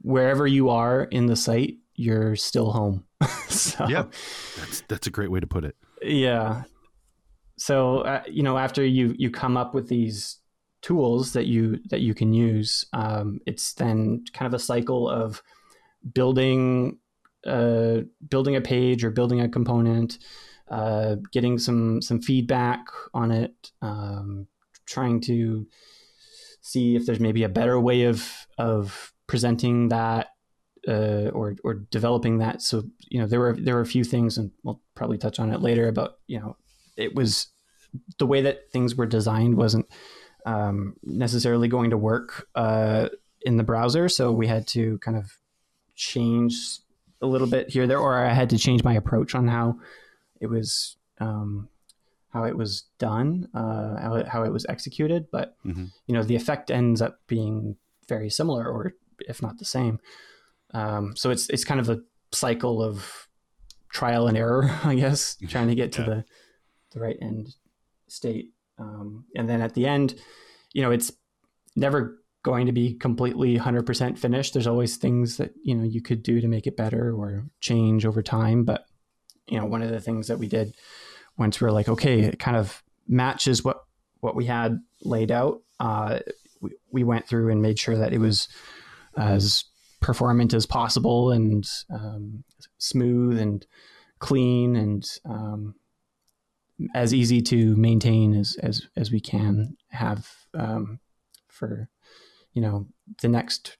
[0.01, 3.05] wherever you are in the site, you're still home.
[3.49, 4.05] so, yeah,
[4.57, 5.75] that's that's a great way to put it.
[6.01, 6.63] Yeah.
[7.57, 10.39] So uh, you know, after you you come up with these
[10.81, 15.41] tools that you that you can use, um, it's then kind of a cycle of
[16.13, 16.99] building
[17.45, 20.19] uh, building a page or building a component,
[20.69, 24.47] uh, getting some some feedback on it, um,
[24.85, 25.67] trying to
[26.61, 30.27] see if there's maybe a better way of of presenting that
[30.87, 32.61] uh, or or developing that.
[32.61, 35.51] So you know there were there were a few things, and we'll probably touch on
[35.51, 35.87] it later.
[35.87, 36.55] About you know
[36.95, 37.47] it was
[38.17, 39.87] the way that things were designed wasn't
[40.45, 43.09] um, necessarily going to work uh,
[43.41, 45.31] in the browser, so we had to kind of
[45.95, 46.53] change
[47.21, 49.79] a little bit here there, or I had to change my approach on how
[50.39, 51.69] it was um,
[52.29, 55.27] how it was done, uh, how it, how it was executed.
[55.31, 55.85] But mm-hmm.
[56.05, 57.75] you know the effect ends up being
[58.07, 59.99] very similar, or if not the same.
[60.73, 62.01] Um, so it's it's kind of a
[62.31, 63.27] cycle of
[63.89, 66.07] trial and error, I guess, trying to get to yeah.
[66.07, 66.25] the
[66.91, 67.55] the right end
[68.07, 68.51] state.
[68.79, 70.15] Um, and then at the end,
[70.73, 71.11] you know, it's
[71.75, 74.53] never going to be completely 100% finished.
[74.53, 78.05] There's always things that, you know, you could do to make it better or change
[78.05, 78.63] over time.
[78.63, 78.85] But,
[79.47, 80.75] you know, one of the things that we did
[81.37, 83.83] once we are like, okay, it kind of matches what,
[84.21, 85.61] what we had laid out.
[85.79, 86.19] Uh,
[86.61, 88.47] we, we went through and made sure that it was
[89.17, 89.65] as
[90.07, 92.41] performant as possible and um,
[92.77, 93.67] smooth and
[94.19, 95.75] clean and um,
[96.95, 101.01] as easy to maintain as, as, as we can have um,
[101.49, 101.89] for
[102.53, 102.87] you know
[103.21, 103.75] the next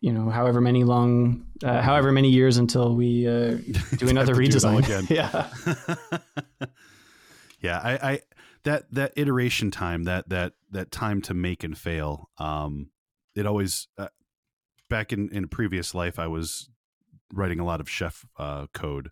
[0.00, 3.56] you know however many long uh, however many years until we uh,
[3.96, 5.06] do another redesign do again.
[5.10, 5.48] Yeah.
[7.62, 8.20] Yeah I, I
[8.62, 12.88] that that iteration time that that that time to make and fail um
[13.34, 14.08] it always uh,
[14.90, 16.68] back in in a previous life i was
[17.32, 19.10] writing a lot of chef uh, code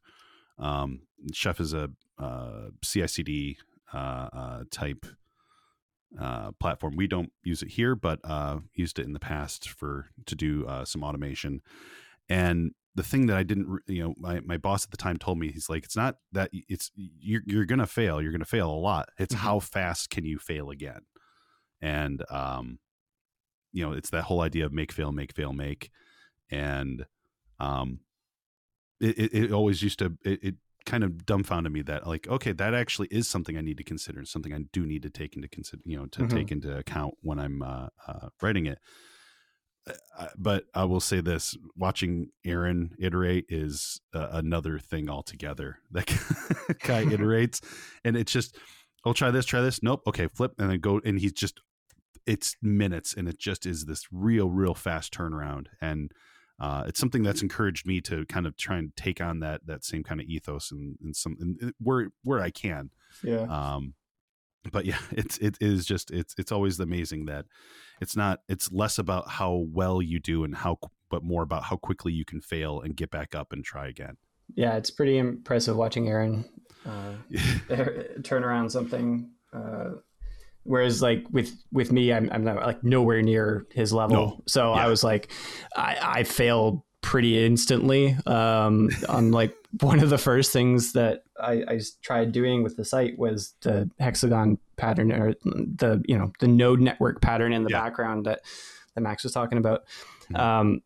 [0.58, 1.00] um
[1.32, 3.56] chef is a uh, cicd
[3.94, 5.06] uh, uh, type
[6.20, 6.96] uh, platform.
[6.96, 10.66] We don't use it here, but uh, used it in the past for to do
[10.66, 11.60] uh, some automation.
[12.28, 15.38] And the thing that I didn't, you know, my, my boss at the time told
[15.38, 18.20] me, he's like, it's not that it's you're you're gonna fail.
[18.20, 19.10] You're gonna fail a lot.
[19.18, 19.44] It's mm-hmm.
[19.44, 21.00] how fast can you fail again?
[21.80, 22.78] And um,
[23.72, 25.90] you know, it's that whole idea of make, fail, make, fail, make,
[26.50, 27.06] and
[27.60, 28.00] um,
[29.00, 30.54] it, it, it always used to it, it
[30.86, 34.18] kind of dumbfounded me that like okay that actually is something i need to consider
[34.18, 36.36] and something i do need to take into consider you know to mm-hmm.
[36.36, 38.78] take into account when i'm uh, uh, writing it
[40.18, 46.06] uh, but i will say this watching aaron iterate is uh, another thing altogether that
[46.82, 47.62] guy iterates
[48.04, 48.56] and it's just
[49.04, 51.60] i'll oh, try this try this nope okay flip and then go and he's just
[52.28, 56.12] it's minutes and it just is this real real fast turnaround and
[56.60, 59.84] uh, it's something that's encouraged me to kind of try and take on that that
[59.84, 62.90] same kind of ethos and, and some and where where I can.
[63.22, 63.42] Yeah.
[63.42, 63.94] Um,
[64.72, 67.46] but yeah, it's it is just it's it's always amazing that
[68.00, 70.78] it's not it's less about how well you do and how
[71.10, 74.16] but more about how quickly you can fail and get back up and try again.
[74.54, 76.44] Yeah, it's pretty impressive watching Aaron
[76.84, 77.12] uh,
[78.24, 79.90] turn around something uh,
[80.68, 84.16] Whereas like with with me, I'm I'm not, like nowhere near his level.
[84.16, 84.42] No.
[84.46, 84.84] So yeah.
[84.84, 85.32] I was like,
[85.74, 88.16] I, I failed pretty instantly.
[88.26, 92.84] Um, on like one of the first things that I, I tried doing with the
[92.84, 97.70] site was the hexagon pattern or the you know the node network pattern in the
[97.70, 97.80] yeah.
[97.80, 98.42] background that
[98.94, 99.84] that Max was talking about.
[100.24, 100.36] Mm-hmm.
[100.36, 100.82] Um,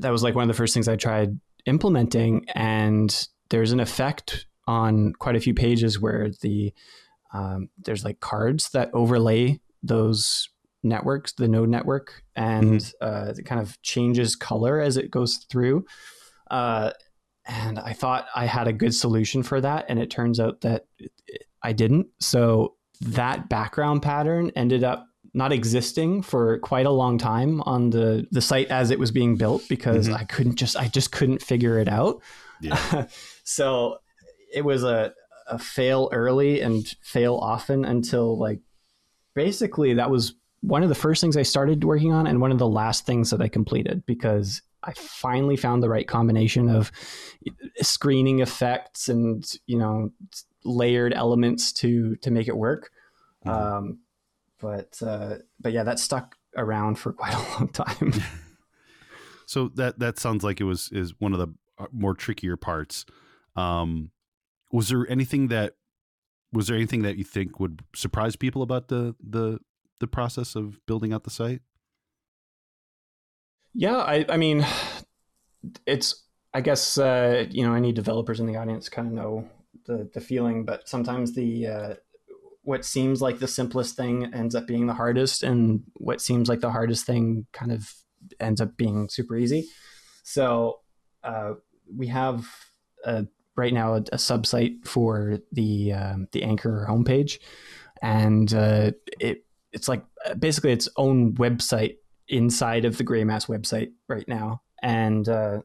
[0.00, 4.46] that was like one of the first things I tried implementing, and there's an effect
[4.66, 6.72] on quite a few pages where the
[7.32, 10.48] um, there's like cards that overlay those
[10.82, 13.04] networks, the node network, and mm-hmm.
[13.04, 15.84] uh, it kind of changes color as it goes through.
[16.50, 16.90] Uh,
[17.46, 20.86] and I thought I had a good solution for that, and it turns out that
[21.62, 22.08] I didn't.
[22.20, 28.26] So that background pattern ended up not existing for quite a long time on the
[28.30, 30.16] the site as it was being built because mm-hmm.
[30.16, 32.22] I couldn't just I just couldn't figure it out.
[32.60, 33.06] Yeah.
[33.44, 33.98] so
[34.52, 35.14] it was a
[35.46, 38.60] a fail early and fail often until like
[39.34, 42.58] basically that was one of the first things I started working on and one of
[42.58, 46.90] the last things that I completed because I finally found the right combination of
[47.80, 50.10] screening effects and you know
[50.64, 52.90] layered elements to to make it work.
[53.44, 53.76] Mm-hmm.
[53.76, 53.98] Um,
[54.60, 58.14] but uh, but yeah, that stuck around for quite a long time.
[59.46, 63.04] so that that sounds like it was is one of the uh, more trickier parts.
[63.56, 64.11] Um,
[64.72, 65.74] was there anything that
[66.52, 69.60] was there anything that you think would surprise people about the the
[70.00, 71.60] the process of building out the site?
[73.74, 74.66] Yeah, I I mean,
[75.86, 79.48] it's I guess uh, you know any developers in the audience kind of know
[79.86, 81.94] the the feeling, but sometimes the uh,
[82.62, 86.60] what seems like the simplest thing ends up being the hardest, and what seems like
[86.60, 87.92] the hardest thing kind of
[88.40, 89.68] ends up being super easy.
[90.22, 90.80] So
[91.24, 91.54] uh,
[91.94, 92.46] we have
[93.04, 93.26] a
[93.56, 97.38] right now a, a subsite for the um, the Anchor homepage,
[98.00, 101.96] and uh, it it's like uh, basically its own website
[102.28, 105.62] inside of the Greymass website right now, and uh,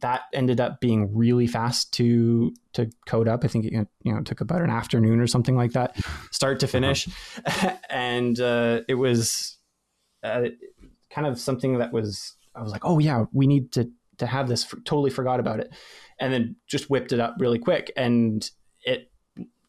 [0.00, 3.44] that ended up being really fast to to code up.
[3.44, 5.96] I think it you know took about an afternoon or something like that,
[6.30, 7.08] start to finish,
[7.44, 7.76] uh-huh.
[7.90, 9.58] and uh, it was
[10.22, 10.46] uh,
[11.10, 13.90] kind of something that was I was like, oh yeah, we need to
[14.22, 14.64] to have this.
[14.84, 15.72] totally forgot about it,
[16.18, 17.92] and then just whipped it up really quick.
[17.96, 18.48] And
[18.84, 19.10] it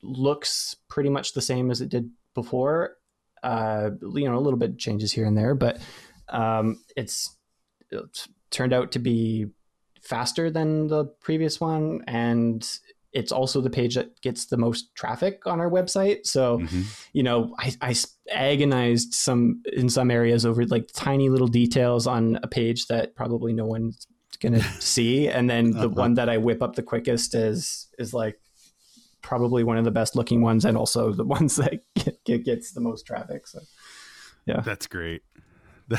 [0.01, 2.97] looks pretty much the same as it did before.
[3.43, 5.79] Uh, you know, a little bit changes here and there, but
[6.29, 7.35] um, it's,
[7.91, 9.47] it's turned out to be
[10.01, 12.79] faster than the previous one, and
[13.13, 16.25] it's also the page that gets the most traffic on our website.
[16.25, 16.81] So, mm-hmm.
[17.13, 17.95] you know, I, I,
[18.31, 23.53] agonized some in some areas over like tiny little details on a page that probably
[23.53, 24.07] no one's
[24.37, 25.89] gonna see, and then the uh-huh.
[25.89, 28.39] one that I whip up the quickest is is like
[29.21, 32.73] probably one of the best looking ones, and also the ones that get, get, gets
[32.73, 33.47] the most traffic.
[33.47, 33.59] So,
[34.45, 35.23] yeah, that's great.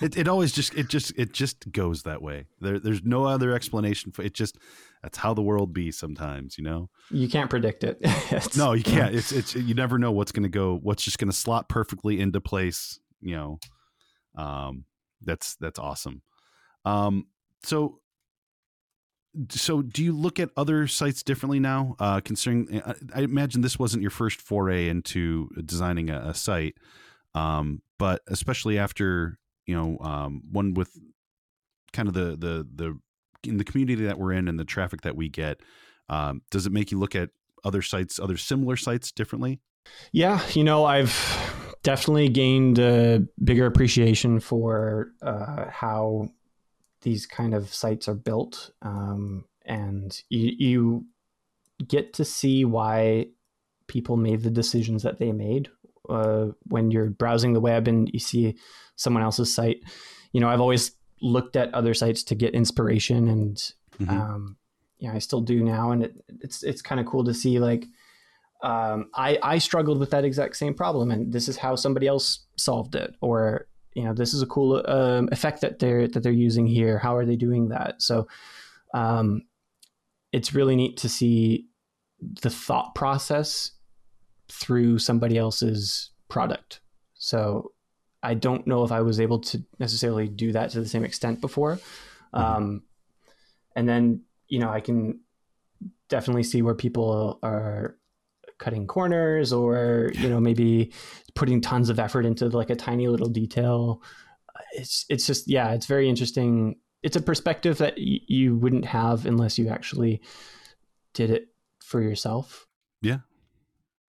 [0.00, 2.46] it, it always just it just it just goes that way.
[2.60, 4.34] There, there's no other explanation for it.
[4.34, 4.58] Just
[5.02, 6.58] that's how the world be sometimes.
[6.58, 8.00] You know, you can't predict it.
[8.56, 9.14] no, you can't.
[9.14, 10.78] It's it's you never know what's going to go.
[10.82, 12.98] What's just going to slot perfectly into place.
[13.20, 13.58] You know,
[14.36, 14.84] um,
[15.22, 16.22] that's that's awesome.
[16.84, 17.26] Um,
[17.62, 18.00] so
[19.50, 23.78] so do you look at other sites differently now uh, considering I, I, imagine this
[23.78, 26.74] wasn't your first foray into designing a, a site
[27.34, 30.98] um, but especially after you know um, one with
[31.92, 32.98] kind of the the the
[33.44, 35.60] in the community that we're in and the traffic that we get
[36.08, 37.30] um, does it make you look at
[37.64, 39.60] other sites other similar sites differently?
[40.12, 41.16] Yeah you know i've
[41.82, 46.28] definitely gained a bigger appreciation for uh, how
[47.02, 51.06] these kind of sites are built um, and you, you
[51.86, 53.26] get to see why
[53.86, 55.68] people made the decisions that they made
[56.08, 58.56] uh, when you're browsing the web and you see
[58.96, 59.80] someone else's site.
[60.32, 63.56] You know, I've always looked at other sites to get inspiration, and
[63.98, 64.10] mm-hmm.
[64.10, 64.56] um,
[64.98, 65.90] yeah, I still do now.
[65.90, 67.86] And it, it's it's kind of cool to see like
[68.62, 72.44] um, I I struggled with that exact same problem, and this is how somebody else
[72.56, 76.32] solved it, or you know, this is a cool um, effect that they're that they're
[76.32, 76.98] using here.
[76.98, 78.00] How are they doing that?
[78.02, 78.26] So,
[78.94, 79.42] um,
[80.32, 81.66] it's really neat to see
[82.20, 83.72] the thought process
[84.48, 86.80] through somebody else's product.
[87.14, 87.72] So
[88.22, 91.40] I don't know if I was able to necessarily do that to the same extent
[91.40, 91.76] before.
[92.34, 92.38] Mm-hmm.
[92.40, 92.82] Um,
[93.74, 95.20] and then, you know, I can
[96.08, 97.96] definitely see where people are
[98.62, 100.92] cutting corners or, you know, maybe
[101.34, 104.02] putting tons of effort into like a tiny little detail.
[104.72, 106.76] It's, it's just, yeah, it's very interesting.
[107.02, 110.22] It's a perspective that y- you wouldn't have unless you actually
[111.14, 111.48] did it
[111.82, 112.66] for yourself.
[113.00, 113.18] Yeah,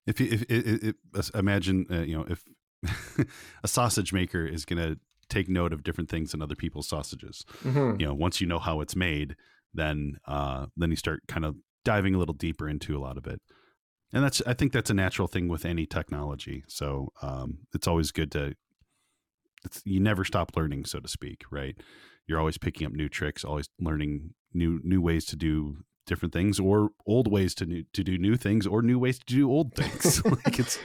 [0.06, 2.44] if you if, if, if imagine uh, you know if
[3.64, 4.98] a sausage maker is going to
[5.28, 7.98] take note of different things in other people's sausages, mm-hmm.
[8.00, 9.36] you know, once you know how it's made,
[9.72, 13.26] then uh, then you start kind of diving a little deeper into a lot of
[13.26, 13.40] it.
[14.12, 16.64] And that's I think that's a natural thing with any technology.
[16.68, 18.54] So um, it's always good to
[19.84, 21.76] you never stop learning, so to speak, right?
[22.26, 26.58] You're always picking up new tricks, always learning new new ways to do different things
[26.58, 29.74] or old ways to new, to do new things or new ways to do old
[29.74, 30.78] things like it's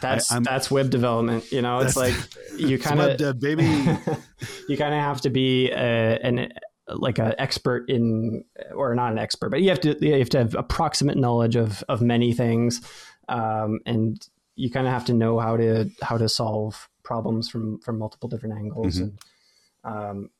[0.00, 2.14] that's I, that's web development you know it's like
[2.56, 3.64] you kind of baby
[4.68, 6.52] you kind of have to be a, an
[6.88, 10.38] like an expert in or not an expert but you have to you have to
[10.38, 12.80] have approximate knowledge of of many things
[13.28, 17.80] um, and you kind of have to know how to how to solve problems from
[17.80, 19.04] from multiple different angles mm-hmm.
[19.04, 19.18] and
[19.84, 20.30] um,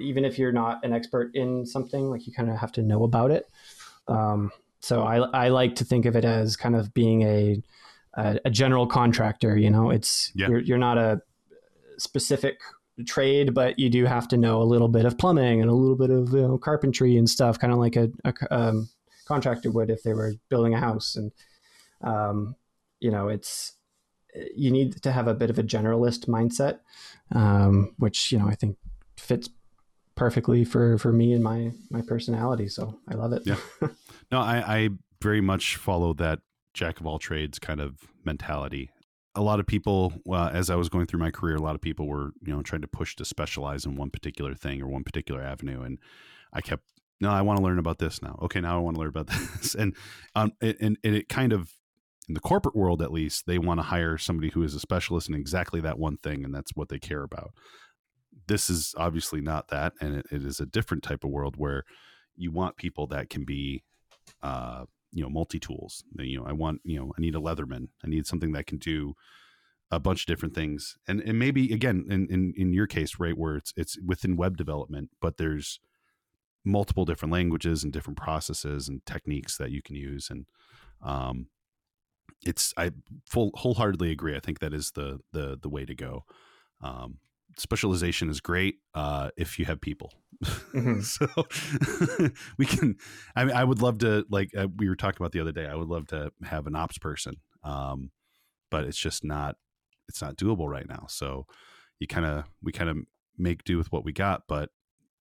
[0.00, 3.04] even if you're not an expert in something, like you kind of have to know
[3.04, 3.48] about it.
[4.08, 7.62] Um, so I, I like to think of it as kind of being a,
[8.14, 9.56] a, a general contractor.
[9.56, 10.48] You know, it's yeah.
[10.48, 11.20] you're, you're not a
[11.98, 12.58] specific
[13.04, 15.96] trade, but you do have to know a little bit of plumbing and a little
[15.96, 18.88] bit of you know, carpentry and stuff, kind of like a, a um,
[19.26, 21.16] contractor would if they were building a house.
[21.16, 21.32] And
[22.02, 22.56] um,
[23.00, 23.72] you know, it's
[24.56, 26.80] you need to have a bit of a generalist mindset,
[27.34, 28.76] um, which you know I think
[29.16, 29.48] fits
[30.14, 32.68] perfectly for for me and my my personality.
[32.68, 33.42] So I love it.
[33.44, 33.56] Yeah.
[34.32, 34.88] No, I, I
[35.20, 36.38] very much follow that
[36.72, 38.90] jack of all trades kind of mentality.
[39.34, 40.12] A lot of people,
[40.52, 42.82] as I was going through my career, a lot of people were you know trying
[42.82, 45.98] to push to specialize in one particular thing or one particular avenue, and
[46.52, 46.84] I kept
[47.20, 48.38] no, I want to learn about this now.
[48.42, 49.26] Okay, now I want to learn about
[49.60, 49.94] this, and
[50.34, 51.72] um, and, and it kind of
[52.28, 55.28] in the corporate world at least they want to hire somebody who is a specialist
[55.28, 57.50] in exactly that one thing and that's what they care about
[58.46, 61.82] this is obviously not that and it, it is a different type of world where
[62.36, 63.82] you want people that can be
[64.44, 66.04] uh, you know multi-tools.
[66.18, 67.88] You know i want you know i need a leatherman.
[68.04, 69.14] I need something that can do
[69.90, 70.96] a bunch of different things.
[71.08, 74.56] And and maybe again in in, in your case right where it's it's within web
[74.56, 75.80] development but there's
[76.64, 80.30] multiple different languages and different processes and techniques that you can use.
[80.30, 80.46] And
[81.02, 81.46] um
[82.46, 82.90] it's i
[83.26, 84.36] full wholeheartedly agree.
[84.36, 86.24] I think that is the the the way to go.
[86.82, 87.18] Um
[87.56, 90.12] specialization is great uh, if you have people.
[90.72, 91.00] Mm-hmm.
[91.00, 91.26] so
[92.58, 92.96] we can.
[93.36, 95.66] I mean, I would love to like uh, we were talking about the other day.
[95.66, 98.10] I would love to have an ops person, um,
[98.70, 99.56] but it's just not.
[100.08, 101.06] It's not doable right now.
[101.08, 101.46] So
[101.98, 102.98] you kind of we kind of
[103.36, 104.44] make do with what we got.
[104.48, 104.70] But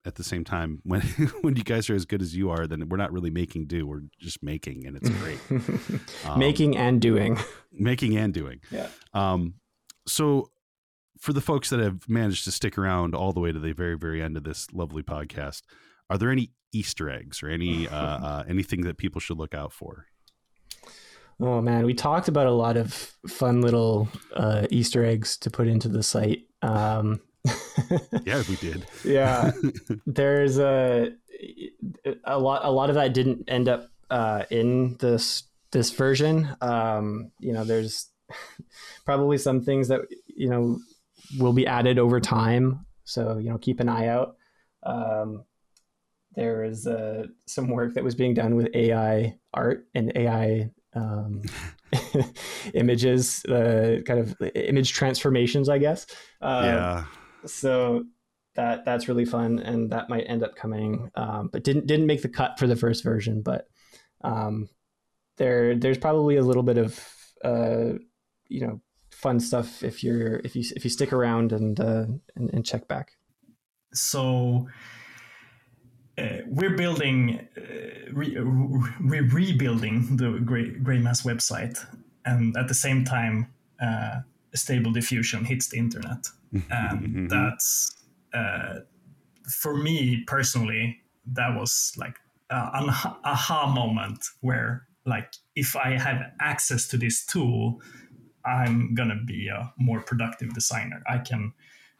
[0.06, 1.02] at the same time, when
[1.42, 3.86] when you guys are as good as you are, then we're not really making do.
[3.88, 5.40] We're just making, and it's great.
[6.26, 7.38] um, making and doing.
[7.72, 8.62] Making and doing.
[8.72, 8.88] Yeah.
[9.14, 9.56] Um,
[10.08, 10.50] so
[11.20, 13.98] for the folks that have managed to stick around all the way to the very
[13.98, 15.64] very end of this lovely podcast,
[16.10, 17.96] are there any Easter eggs or any uh,
[18.26, 20.06] uh, anything that people should look out for?
[21.42, 22.94] Oh man, we talked about a lot of
[23.28, 26.48] fun little uh, Easter eggs to put into the site.
[26.62, 27.22] Um,
[28.26, 28.86] yeah, we did.
[29.06, 29.52] yeah,
[30.06, 31.14] there's a
[32.26, 32.66] a lot.
[32.66, 36.56] A lot of that didn't end up uh, in this this version.
[36.62, 38.10] Um, you know, there's
[39.06, 40.80] probably some things that you know
[41.38, 42.86] will be added over time.
[43.04, 44.36] So you know, keep an eye out.
[44.84, 45.44] Um,
[46.36, 51.42] there is uh, some work that was being done with AI art and AI um,
[52.74, 56.06] images, uh, kind of image transformations, I guess.
[56.42, 57.06] Um, yeah.
[57.46, 58.06] So
[58.56, 62.22] that that's really fun, and that might end up coming, um, but didn't didn't make
[62.22, 63.42] the cut for the first version.
[63.42, 63.66] But
[64.22, 64.70] um,
[65.38, 67.00] there there's probably a little bit of
[67.44, 67.94] uh,
[68.48, 68.82] you know
[69.20, 72.06] fun stuff if you're if you if you stick around and uh,
[72.36, 73.12] and, and check back.
[73.94, 74.68] So
[76.20, 78.38] uh, we're building, uh, re-
[79.02, 81.84] we're rebuilding the Gray, Greymass website,
[82.26, 83.48] and at the same time,
[83.82, 84.20] uh,
[84.54, 87.28] Stable Diffusion hits the internet, and mm-hmm.
[87.28, 87.96] that's
[88.34, 88.80] uh,
[89.50, 92.16] for me personally, that was like
[92.50, 92.90] an
[93.24, 97.82] aha moment where, like, if I have access to this tool,
[98.50, 101.02] I'm gonna be a more productive designer.
[101.08, 101.54] I can,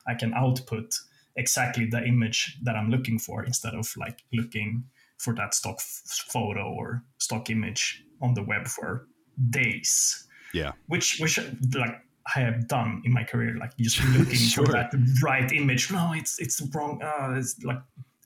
[0.08, 0.94] I can output
[1.36, 4.84] exactly the image that I'm looking for instead of like looking
[5.18, 9.08] for that stock f- photo or stock image on the web for
[9.50, 10.28] days.
[10.54, 10.72] Yeah.
[10.88, 11.40] Which which
[11.76, 12.02] like
[12.36, 14.66] I have done in my career, like just looking sure.
[14.66, 14.94] for that
[15.24, 15.92] right image.
[15.92, 17.02] No, it's it's wrong.
[17.02, 17.82] Uh, it's like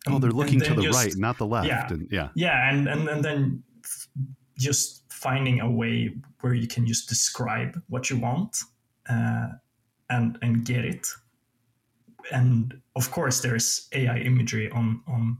[0.08, 1.68] oh, they're looking to the just, right, not the left.
[1.68, 3.64] Yeah, and, yeah, yeah, and and and then
[4.58, 8.58] just finding a way where you can just describe what you want
[9.10, 9.48] uh,
[10.10, 11.08] and and get it
[12.32, 15.38] and of course there's AI imagery on on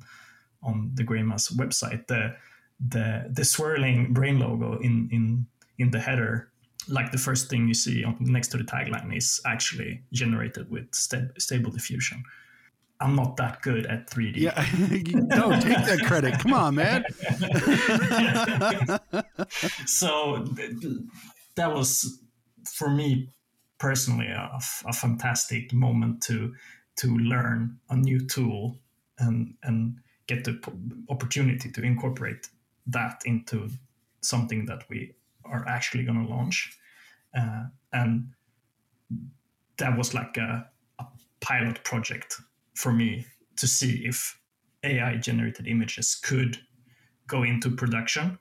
[0.64, 2.08] on the Greymass website.
[2.08, 2.36] The
[2.80, 5.46] the the swirling brain logo in in
[5.78, 6.52] in the header,
[6.88, 10.94] like the first thing you see on, next to the tagline, is actually generated with
[10.94, 12.24] st- stable diffusion.
[13.04, 14.38] I'm not that good at 3D.
[14.38, 14.56] Yeah,
[15.36, 16.40] don't take that credit.
[16.40, 17.04] Come on, man.
[19.86, 20.48] so
[21.56, 22.20] that was
[22.66, 23.30] for me
[23.78, 26.54] personally a, a fantastic moment to
[26.96, 28.80] to learn a new tool
[29.20, 29.98] and and
[30.28, 30.58] get the
[31.10, 32.48] opportunity to incorporate
[32.88, 33.70] that into
[34.22, 36.78] something that we are actually going to launch
[37.38, 38.30] uh, and
[39.78, 40.66] that was like a,
[41.00, 41.06] a,
[41.42, 42.38] pilot project
[42.76, 43.26] for me
[43.58, 44.40] to see if
[44.84, 46.58] ai generated images could
[47.28, 48.38] go into production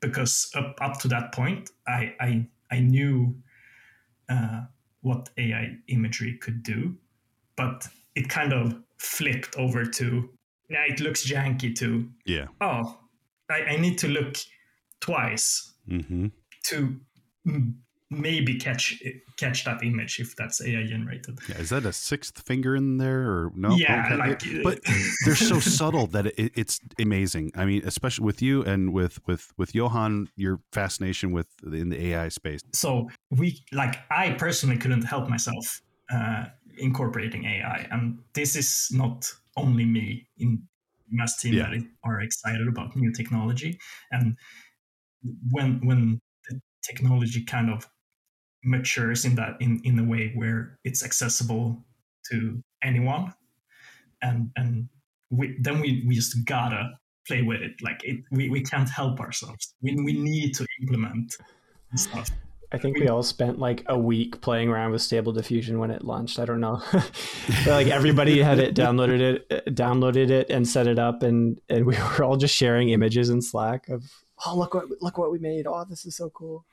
[0.00, 3.36] because up, up to that point i i, I knew
[4.28, 4.62] uh,
[5.02, 6.96] what ai imagery could do
[7.56, 10.30] but it kind of flipped over to
[10.68, 12.46] yeah, it looks janky to yeah.
[12.60, 12.98] Oh,
[13.48, 14.36] I, I need to look
[15.00, 16.28] twice mm-hmm.
[16.64, 17.00] to
[18.10, 19.02] maybe catch
[19.36, 21.38] catch that image if that's AI generated.
[21.48, 23.74] Yeah, is that a sixth finger in there or no?
[23.76, 24.16] Yeah, okay.
[24.16, 24.80] like, but
[25.24, 27.52] they're so subtle that it, it's amazing.
[27.54, 32.06] I mean, especially with you and with with with Johan, your fascination with in the
[32.08, 32.60] AI space.
[32.72, 35.82] So we like I personally couldn't help myself.
[36.12, 36.44] Uh,
[36.78, 37.86] incorporating AI.
[37.90, 40.62] And this is not only me in
[41.10, 41.70] Mass team yeah.
[41.70, 43.78] that are excited about new technology.
[44.10, 44.36] And
[45.50, 47.88] when when the technology kind of
[48.66, 51.84] matures in that in, in a way where it's accessible
[52.30, 53.32] to anyone
[54.22, 54.88] and and
[55.30, 56.90] we, then we, we just gotta
[57.26, 61.34] play with it like it, we, we can't help ourselves we, we need to implement
[61.94, 62.30] stuff
[62.72, 66.04] I think we all spent like a week playing around with Stable Diffusion when it
[66.04, 66.38] launched.
[66.38, 66.82] I don't know,
[67.66, 71.86] like everybody had it downloaded it, uh, downloaded it, and set it up, and and
[71.86, 74.02] we were all just sharing images in Slack of
[74.44, 75.66] oh look what look what we made.
[75.66, 76.64] Oh, this is so cool.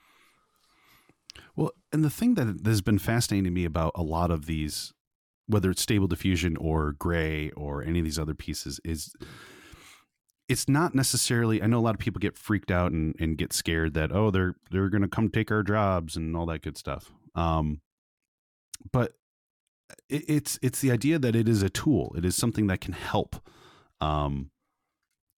[1.55, 4.93] Well, and the thing that has been fascinating to me about a lot of these,
[5.47, 9.13] whether it's Stable Diffusion or Gray or any of these other pieces, is
[10.49, 13.53] it's not necessarily i know a lot of people get freaked out and, and get
[13.53, 16.77] scared that oh they're they're going to come take our jobs and all that good
[16.77, 17.13] stuff.
[17.35, 17.81] Um,
[18.91, 19.13] but
[20.09, 22.13] it, it's it's the idea that it is a tool.
[22.17, 23.37] It is something that can help
[24.01, 24.51] um,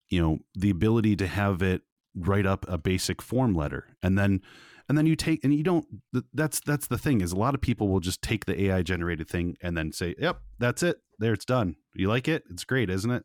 [0.10, 1.84] you know the ability to have it
[2.16, 3.88] write up a basic form letter.
[4.02, 4.42] And then
[4.88, 5.86] and then you take and you don't
[6.34, 9.28] that's that's the thing is a lot of people will just take the ai generated
[9.28, 11.76] thing and then say yep that's it there it's done.
[11.94, 12.44] You like it?
[12.50, 13.24] It's great, isn't it?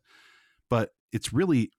[0.69, 1.71] But it's really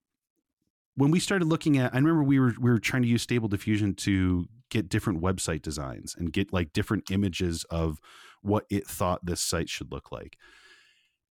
[0.95, 3.49] when we started looking at I remember we were we were trying to use stable
[3.49, 7.99] diffusion to get different website designs and get like different images of
[8.43, 10.37] what it thought this site should look like.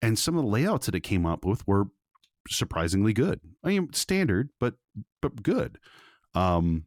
[0.03, 1.87] And some of the layouts that it came up with were
[2.49, 3.41] surprisingly good.
[3.63, 4.75] I mean standard, but
[5.21, 5.79] but good.
[6.35, 6.87] Um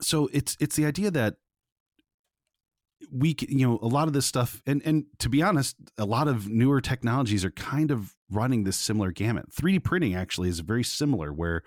[0.00, 1.34] so it's it's the idea that
[3.12, 6.28] we you know a lot of this stuff and and to be honest a lot
[6.28, 9.46] of newer technologies are kind of running this similar gamut.
[9.52, 11.62] 3d printing actually is very similar where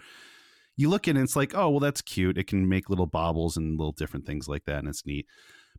[0.75, 2.37] you look at it and it's like oh well that's cute.
[2.37, 5.25] It can make little baubles and little different things like that and it's neat.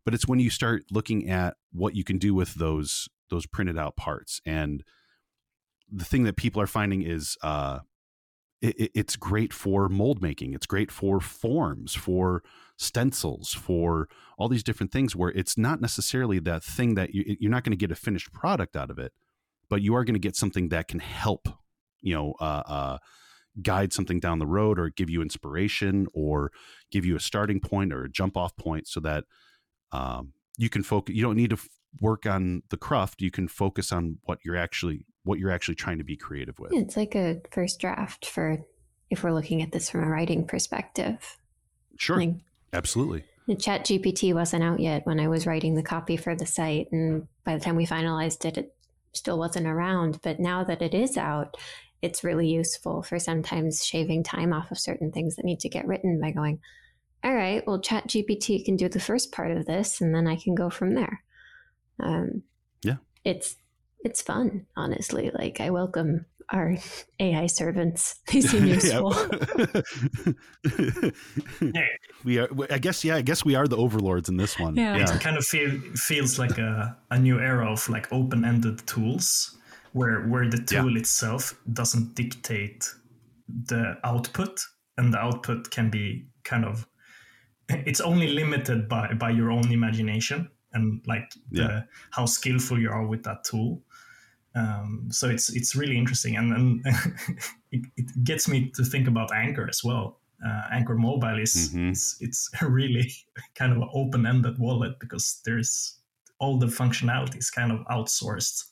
[0.04, 3.78] But it's when you start looking at what you can do with those those printed
[3.78, 4.82] out parts and
[5.92, 7.80] the thing that people are finding is uh
[8.60, 12.42] it, it's great for mold making it's great for forms for
[12.76, 14.08] stencils for
[14.38, 17.72] all these different things where it's not necessarily that thing that you, you're not going
[17.72, 19.12] to get a finished product out of it
[19.68, 21.48] but you are going to get something that can help
[22.02, 22.98] you know uh, uh,
[23.62, 26.52] guide something down the road or give you inspiration or
[26.90, 29.24] give you a starting point or a jump off point so that
[29.92, 31.68] um, you can focus you don't need to f-
[32.00, 35.98] work on the craft you can focus on what you're actually what you're actually trying
[35.98, 38.58] to be creative with it's like a first draft for
[39.10, 41.36] if we're looking at this from a writing perspective
[41.96, 42.34] sure like
[42.72, 43.24] Absolutely.
[43.46, 46.88] The chat GPT wasn't out yet when I was writing the copy for the site.
[46.92, 48.74] And by the time we finalized it, it
[49.12, 50.20] still wasn't around.
[50.22, 51.56] But now that it is out,
[52.02, 55.86] it's really useful for sometimes shaving time off of certain things that need to get
[55.86, 56.60] written by going,
[57.24, 60.36] all right, well, chat GPT can do the first part of this and then I
[60.36, 61.22] can go from there.
[61.98, 62.42] Um,
[62.82, 62.96] yeah.
[63.24, 63.56] It's,
[64.04, 65.30] it's fun, honestly.
[65.32, 66.76] Like I welcome our
[67.20, 68.16] AI servants.
[68.32, 69.14] They seem useful.
[72.24, 72.48] we are.
[72.70, 73.04] I guess.
[73.04, 73.16] Yeah.
[73.16, 74.76] I guess we are the overlords in this one.
[74.76, 74.96] Yeah.
[74.96, 75.14] yeah.
[75.14, 79.56] It kind of feel, feels like a, a new era of like open-ended tools,
[79.92, 81.00] where where the tool yeah.
[81.00, 82.88] itself doesn't dictate
[83.48, 84.60] the output,
[84.96, 86.86] and the output can be kind of.
[87.68, 93.06] It's only limited by by your own imagination and like the, how skillful you are
[93.06, 93.82] with that tool
[94.54, 96.86] um, so it's it's really interesting, and, and
[97.72, 100.18] it, it, gets me to think about Anchor as well.
[100.44, 101.90] Uh, Anchor Mobile is, mm-hmm.
[101.90, 103.12] is it's really
[103.54, 105.98] kind of an open-ended wallet because there's
[106.38, 108.64] all the functionalities kind of outsourced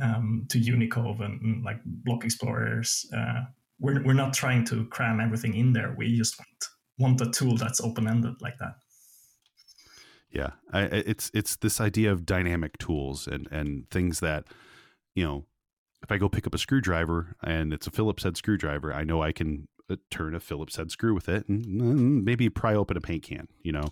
[0.00, 3.06] um, to Unicove and, and, like block explorers.
[3.16, 3.44] Uh,
[3.80, 5.94] we're we're not trying to cram everything in there.
[5.96, 8.74] We just want want a tool that's open-ended like that
[10.32, 14.44] yeah I, it's it's this idea of dynamic tools and and things that
[15.14, 15.44] you know
[16.02, 19.22] if i go pick up a screwdriver and it's a phillips head screwdriver i know
[19.22, 23.00] i can uh, turn a phillips head screw with it and maybe pry open a
[23.00, 23.88] paint can you know?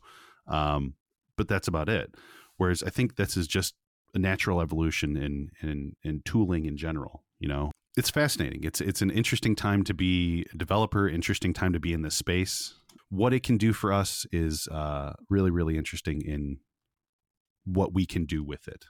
[0.47, 0.95] Um,
[1.37, 2.15] but that's about it.
[2.57, 3.75] Whereas i think this is just
[4.15, 7.73] a natural evolution in in in tooling in general you know?
[7.97, 8.63] It's fascinating.
[8.63, 12.15] It's it's an interesting time to be a developer interesting time to be in this
[12.15, 12.75] space
[13.11, 16.59] what it can do for us is uh, really, really interesting in
[17.65, 18.87] what we can do with it.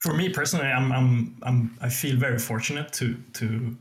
[0.00, 3.76] For me personally, I'm, I'm, I'm I feel very fortunate to to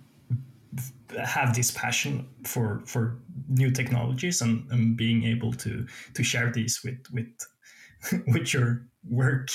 [1.19, 3.17] have this passion for for
[3.49, 9.49] new technologies and, and being able to to share these with with with your work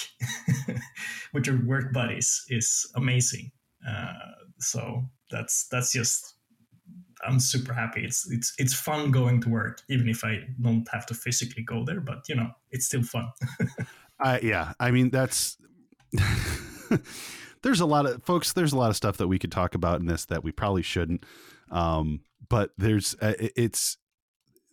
[1.33, 3.53] with your work buddies is amazing.
[3.89, 4.15] Uh,
[4.59, 6.36] so that's that's just
[7.25, 8.05] I'm super happy.
[8.05, 11.85] It's it's it's fun going to work, even if I don't have to physically go
[11.85, 12.01] there.
[12.01, 13.29] But you know, it's still fun.
[14.21, 15.59] uh, yeah, I mean that's.
[17.63, 18.53] there's a lot of folks.
[18.53, 20.83] There's a lot of stuff that we could talk about in this that we probably
[20.83, 21.25] shouldn't.
[21.71, 23.97] Um, but there's uh, it's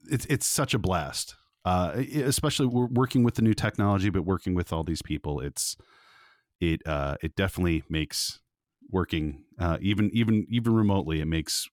[0.10, 1.36] it's it's such a blast.
[1.66, 5.78] Uh, especially we're working with the new technology, but working with all these people, it's
[6.60, 8.40] it uh, it definitely makes
[8.90, 11.22] working uh, even even even remotely.
[11.22, 11.70] It makes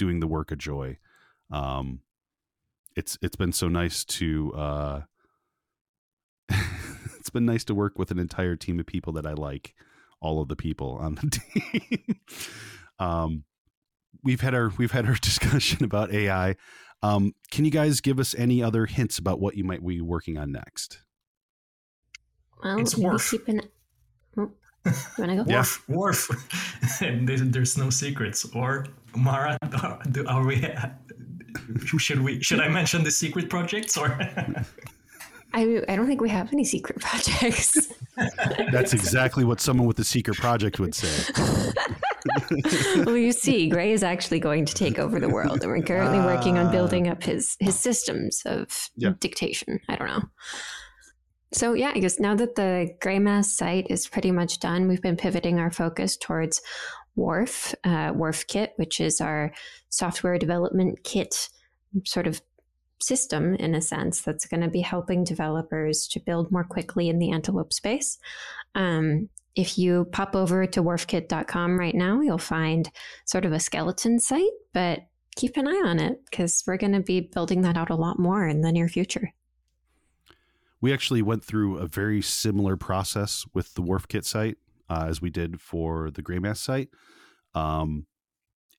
[0.00, 0.96] doing the work of joy.
[1.52, 2.00] Um,
[2.96, 5.00] it's it's been so nice to uh,
[7.18, 9.74] it's been nice to work with an entire team of people that I like,
[10.20, 12.20] all of the people on the team.
[12.98, 13.44] um,
[14.24, 16.56] we've had our we've had our discussion about AI.
[17.02, 20.38] Um, can you guys give us any other hints about what you might be working
[20.38, 21.02] on next?
[22.62, 23.30] Well, it's Wharf.
[23.30, 23.62] Keep an...
[24.86, 25.44] you want to go?
[25.46, 25.56] Yeah.
[25.56, 25.88] Wharf.
[25.88, 26.28] Wharf.
[27.00, 28.44] there's no secrets.
[28.54, 29.58] Or Mara,
[30.10, 30.66] do, are we?
[31.98, 32.42] Should we?
[32.42, 34.16] Should I mention the secret projects or?
[35.52, 37.92] I, I don't think we have any secret projects.
[38.70, 41.32] That's exactly what someone with a secret project would say.
[43.04, 46.18] well, you see, Gray is actually going to take over the world, and we're currently
[46.18, 49.80] uh, working on building up his his systems of dictation.
[49.88, 50.22] I don't know.
[51.52, 55.16] So, yeah, I guess now that the GreyMass site is pretty much done, we've been
[55.16, 56.60] pivoting our focus towards
[57.16, 59.52] Wharf, uh, Wharf Kit, which is our
[59.88, 61.48] software development kit
[62.04, 62.40] sort of
[63.02, 67.18] system in a sense that's going to be helping developers to build more quickly in
[67.18, 68.18] the Antelope space.
[68.74, 72.90] Um, if you pop over to wharfkit.com right now, you'll find
[73.24, 75.00] sort of a skeleton site, but
[75.36, 78.18] keep an eye on it because we're going to be building that out a lot
[78.18, 79.32] more in the near future.
[80.80, 84.56] We actually went through a very similar process with the Wharf Kit site
[84.88, 86.88] uh, as we did for the GreyMass site,
[87.54, 88.06] um,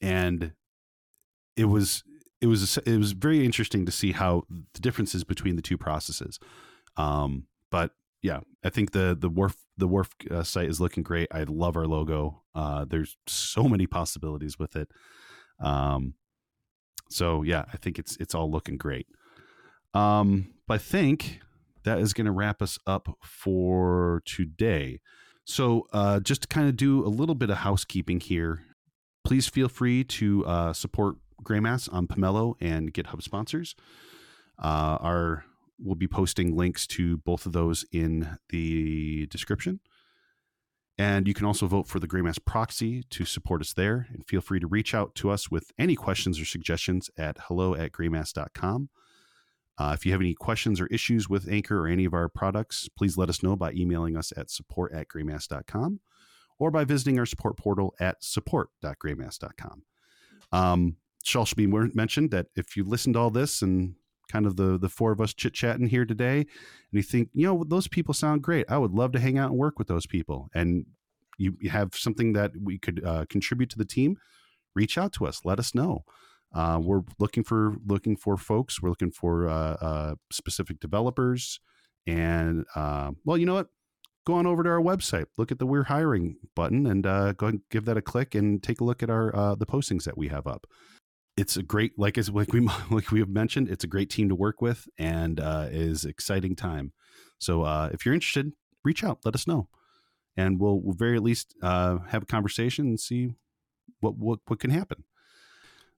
[0.02, 0.54] and
[1.56, 2.04] it was
[2.42, 4.44] it was it was very interesting to see how
[4.74, 6.40] the differences between the two processes.
[6.98, 7.92] Um, but
[8.22, 11.28] yeah, I think the the wharf the wharf uh, site is looking great.
[11.32, 12.44] I love our logo.
[12.54, 14.90] Uh, there's so many possibilities with it.
[15.60, 16.16] Um,
[17.10, 19.08] so yeah, I think it's it's all looking great.
[19.94, 21.42] Um, but I think
[21.84, 25.00] that is going to wrap us up for today.
[25.46, 28.64] So uh, just to kind of do a little bit of housekeeping here,
[29.24, 33.76] please feel free to uh, support Greymass on Pomelo and GitHub sponsors.
[34.62, 35.46] Uh, our
[35.84, 39.80] we'll be posting links to both of those in the description.
[40.98, 44.08] And you can also vote for the Greymass proxy to support us there.
[44.14, 47.74] And feel free to reach out to us with any questions or suggestions at hello
[47.74, 48.90] at greymass.com.
[49.82, 52.88] Uh, if you have any questions or issues with Anchor or any of our products,
[52.96, 56.00] please let us know by emailing us at support at greymass.com
[56.60, 59.82] or by visiting our support portal at support.greymass.com.
[60.52, 63.96] Um, should also be mentioned that if you listened to all this and
[64.32, 66.48] kind of the the four of us chit chatting here today, and
[66.92, 68.68] you think, you know, those people sound great.
[68.70, 70.50] I would love to hang out and work with those people.
[70.54, 70.86] And
[71.40, 74.18] you, you have something that we could uh, contribute to the team.
[74.76, 75.42] Reach out to us.
[75.44, 76.04] Let us know.
[76.54, 78.82] Uh, we're looking for looking for folks.
[78.82, 81.60] We're looking for uh, uh specific developers.
[82.08, 83.68] And uh, well, you know what?
[84.26, 85.26] Go on over to our website.
[85.38, 88.62] Look at the "We're Hiring" button, and uh, go and give that a click, and
[88.62, 90.68] take a look at our the postings that we have up
[91.38, 92.60] it's a great like as like we
[92.92, 96.56] like we have mentioned it's a great team to work with and uh, is exciting
[96.56, 96.94] time
[97.40, 98.52] so uh, if you're interested
[98.84, 99.68] reach out let us know
[100.38, 103.32] and we'll, we'll very at least uh, have a conversation and see
[104.00, 105.04] what what, what can happen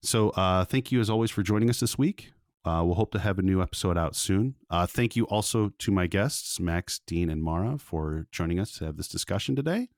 [0.03, 2.31] so uh, thank you as always for joining us this week
[2.65, 5.91] uh, we'll hope to have a new episode out soon uh, thank you also to
[5.91, 9.89] my guests max dean and mara for joining us to have this discussion today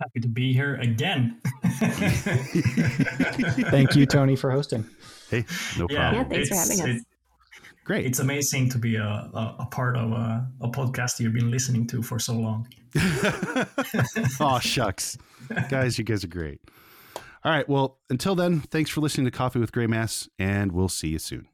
[0.00, 1.40] Happy to be here again.
[3.68, 4.86] Thank you, Tony, for hosting.
[5.28, 5.44] Hey,
[5.76, 6.14] no yeah, problem.
[6.14, 7.00] Yeah, thanks it's, for having us.
[7.00, 7.06] It,
[7.88, 8.04] Great.
[8.04, 11.86] It's amazing to be a, a, a part of a, a, podcast you've been listening
[11.86, 12.68] to for so long.
[14.40, 15.16] oh, shucks.
[15.70, 16.60] guys, you guys are great.
[17.44, 17.68] All right.
[17.68, 21.48] Well, until then, thanks for listening to Coffee with GreyMass, and we'll see you soon.